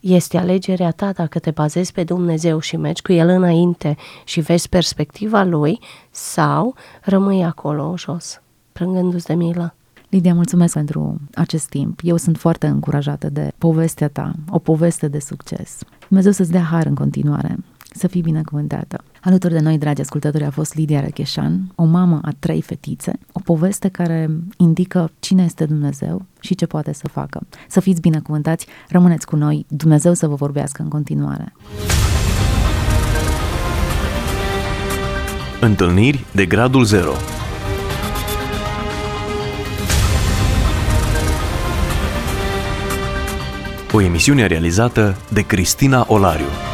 Este 0.00 0.38
alegerea 0.38 0.90
ta 0.90 1.12
dacă 1.12 1.38
te 1.38 1.50
bazezi 1.50 1.92
pe 1.92 2.04
Dumnezeu 2.04 2.58
și 2.58 2.76
mergi 2.76 3.02
cu 3.02 3.12
El 3.12 3.28
înainte 3.28 3.96
și 4.24 4.40
vezi 4.40 4.68
perspectiva 4.68 5.42
Lui 5.42 5.80
sau 6.10 6.74
rămâi 7.02 7.44
acolo 7.44 7.94
jos, 7.96 8.40
plângându-ți 8.72 9.26
de 9.26 9.34
milă. 9.34 9.74
Lidia, 10.08 10.34
mulțumesc 10.34 10.74
pentru 10.74 11.20
acest 11.34 11.68
timp. 11.68 12.00
Eu 12.02 12.16
sunt 12.16 12.38
foarte 12.38 12.66
încurajată 12.66 13.30
de 13.30 13.52
povestea 13.58 14.08
ta, 14.08 14.32
o 14.50 14.58
poveste 14.58 15.08
de 15.08 15.18
succes. 15.18 15.78
Dumnezeu 16.08 16.32
să-ți 16.32 16.50
dea 16.50 16.62
har 16.62 16.86
în 16.86 16.94
continuare 16.94 17.56
să 17.94 18.06
fii 18.06 18.20
binecuvântată. 18.20 19.04
Alături 19.24 19.52
de 19.52 19.60
noi, 19.60 19.78
dragi 19.78 20.00
ascultători, 20.00 20.44
a 20.44 20.50
fost 20.50 20.74
Lidia 20.74 21.00
Recheșan, 21.00 21.72
o 21.74 21.84
mamă 21.84 22.18
a 22.22 22.32
trei 22.38 22.62
fetițe, 22.62 23.12
o 23.32 23.40
poveste 23.44 23.88
care 23.88 24.30
indică 24.56 25.10
cine 25.18 25.44
este 25.44 25.64
Dumnezeu 25.64 26.26
și 26.40 26.54
ce 26.54 26.66
poate 26.66 26.92
să 26.92 27.08
facă. 27.08 27.40
Să 27.68 27.80
fiți 27.80 28.00
binecuvântați, 28.00 28.66
rămâneți 28.88 29.26
cu 29.26 29.36
noi, 29.36 29.66
Dumnezeu 29.68 30.12
să 30.14 30.26
vă 30.26 30.34
vorbească 30.34 30.82
în 30.82 30.88
continuare. 30.88 31.52
Întâlniri 35.60 36.24
de 36.32 36.46
gradul 36.46 36.84
0 36.84 37.10
O 43.92 44.00
emisiune 44.00 44.46
realizată 44.46 45.16
de 45.32 45.40
Cristina 45.40 46.04
Olariu. 46.08 46.73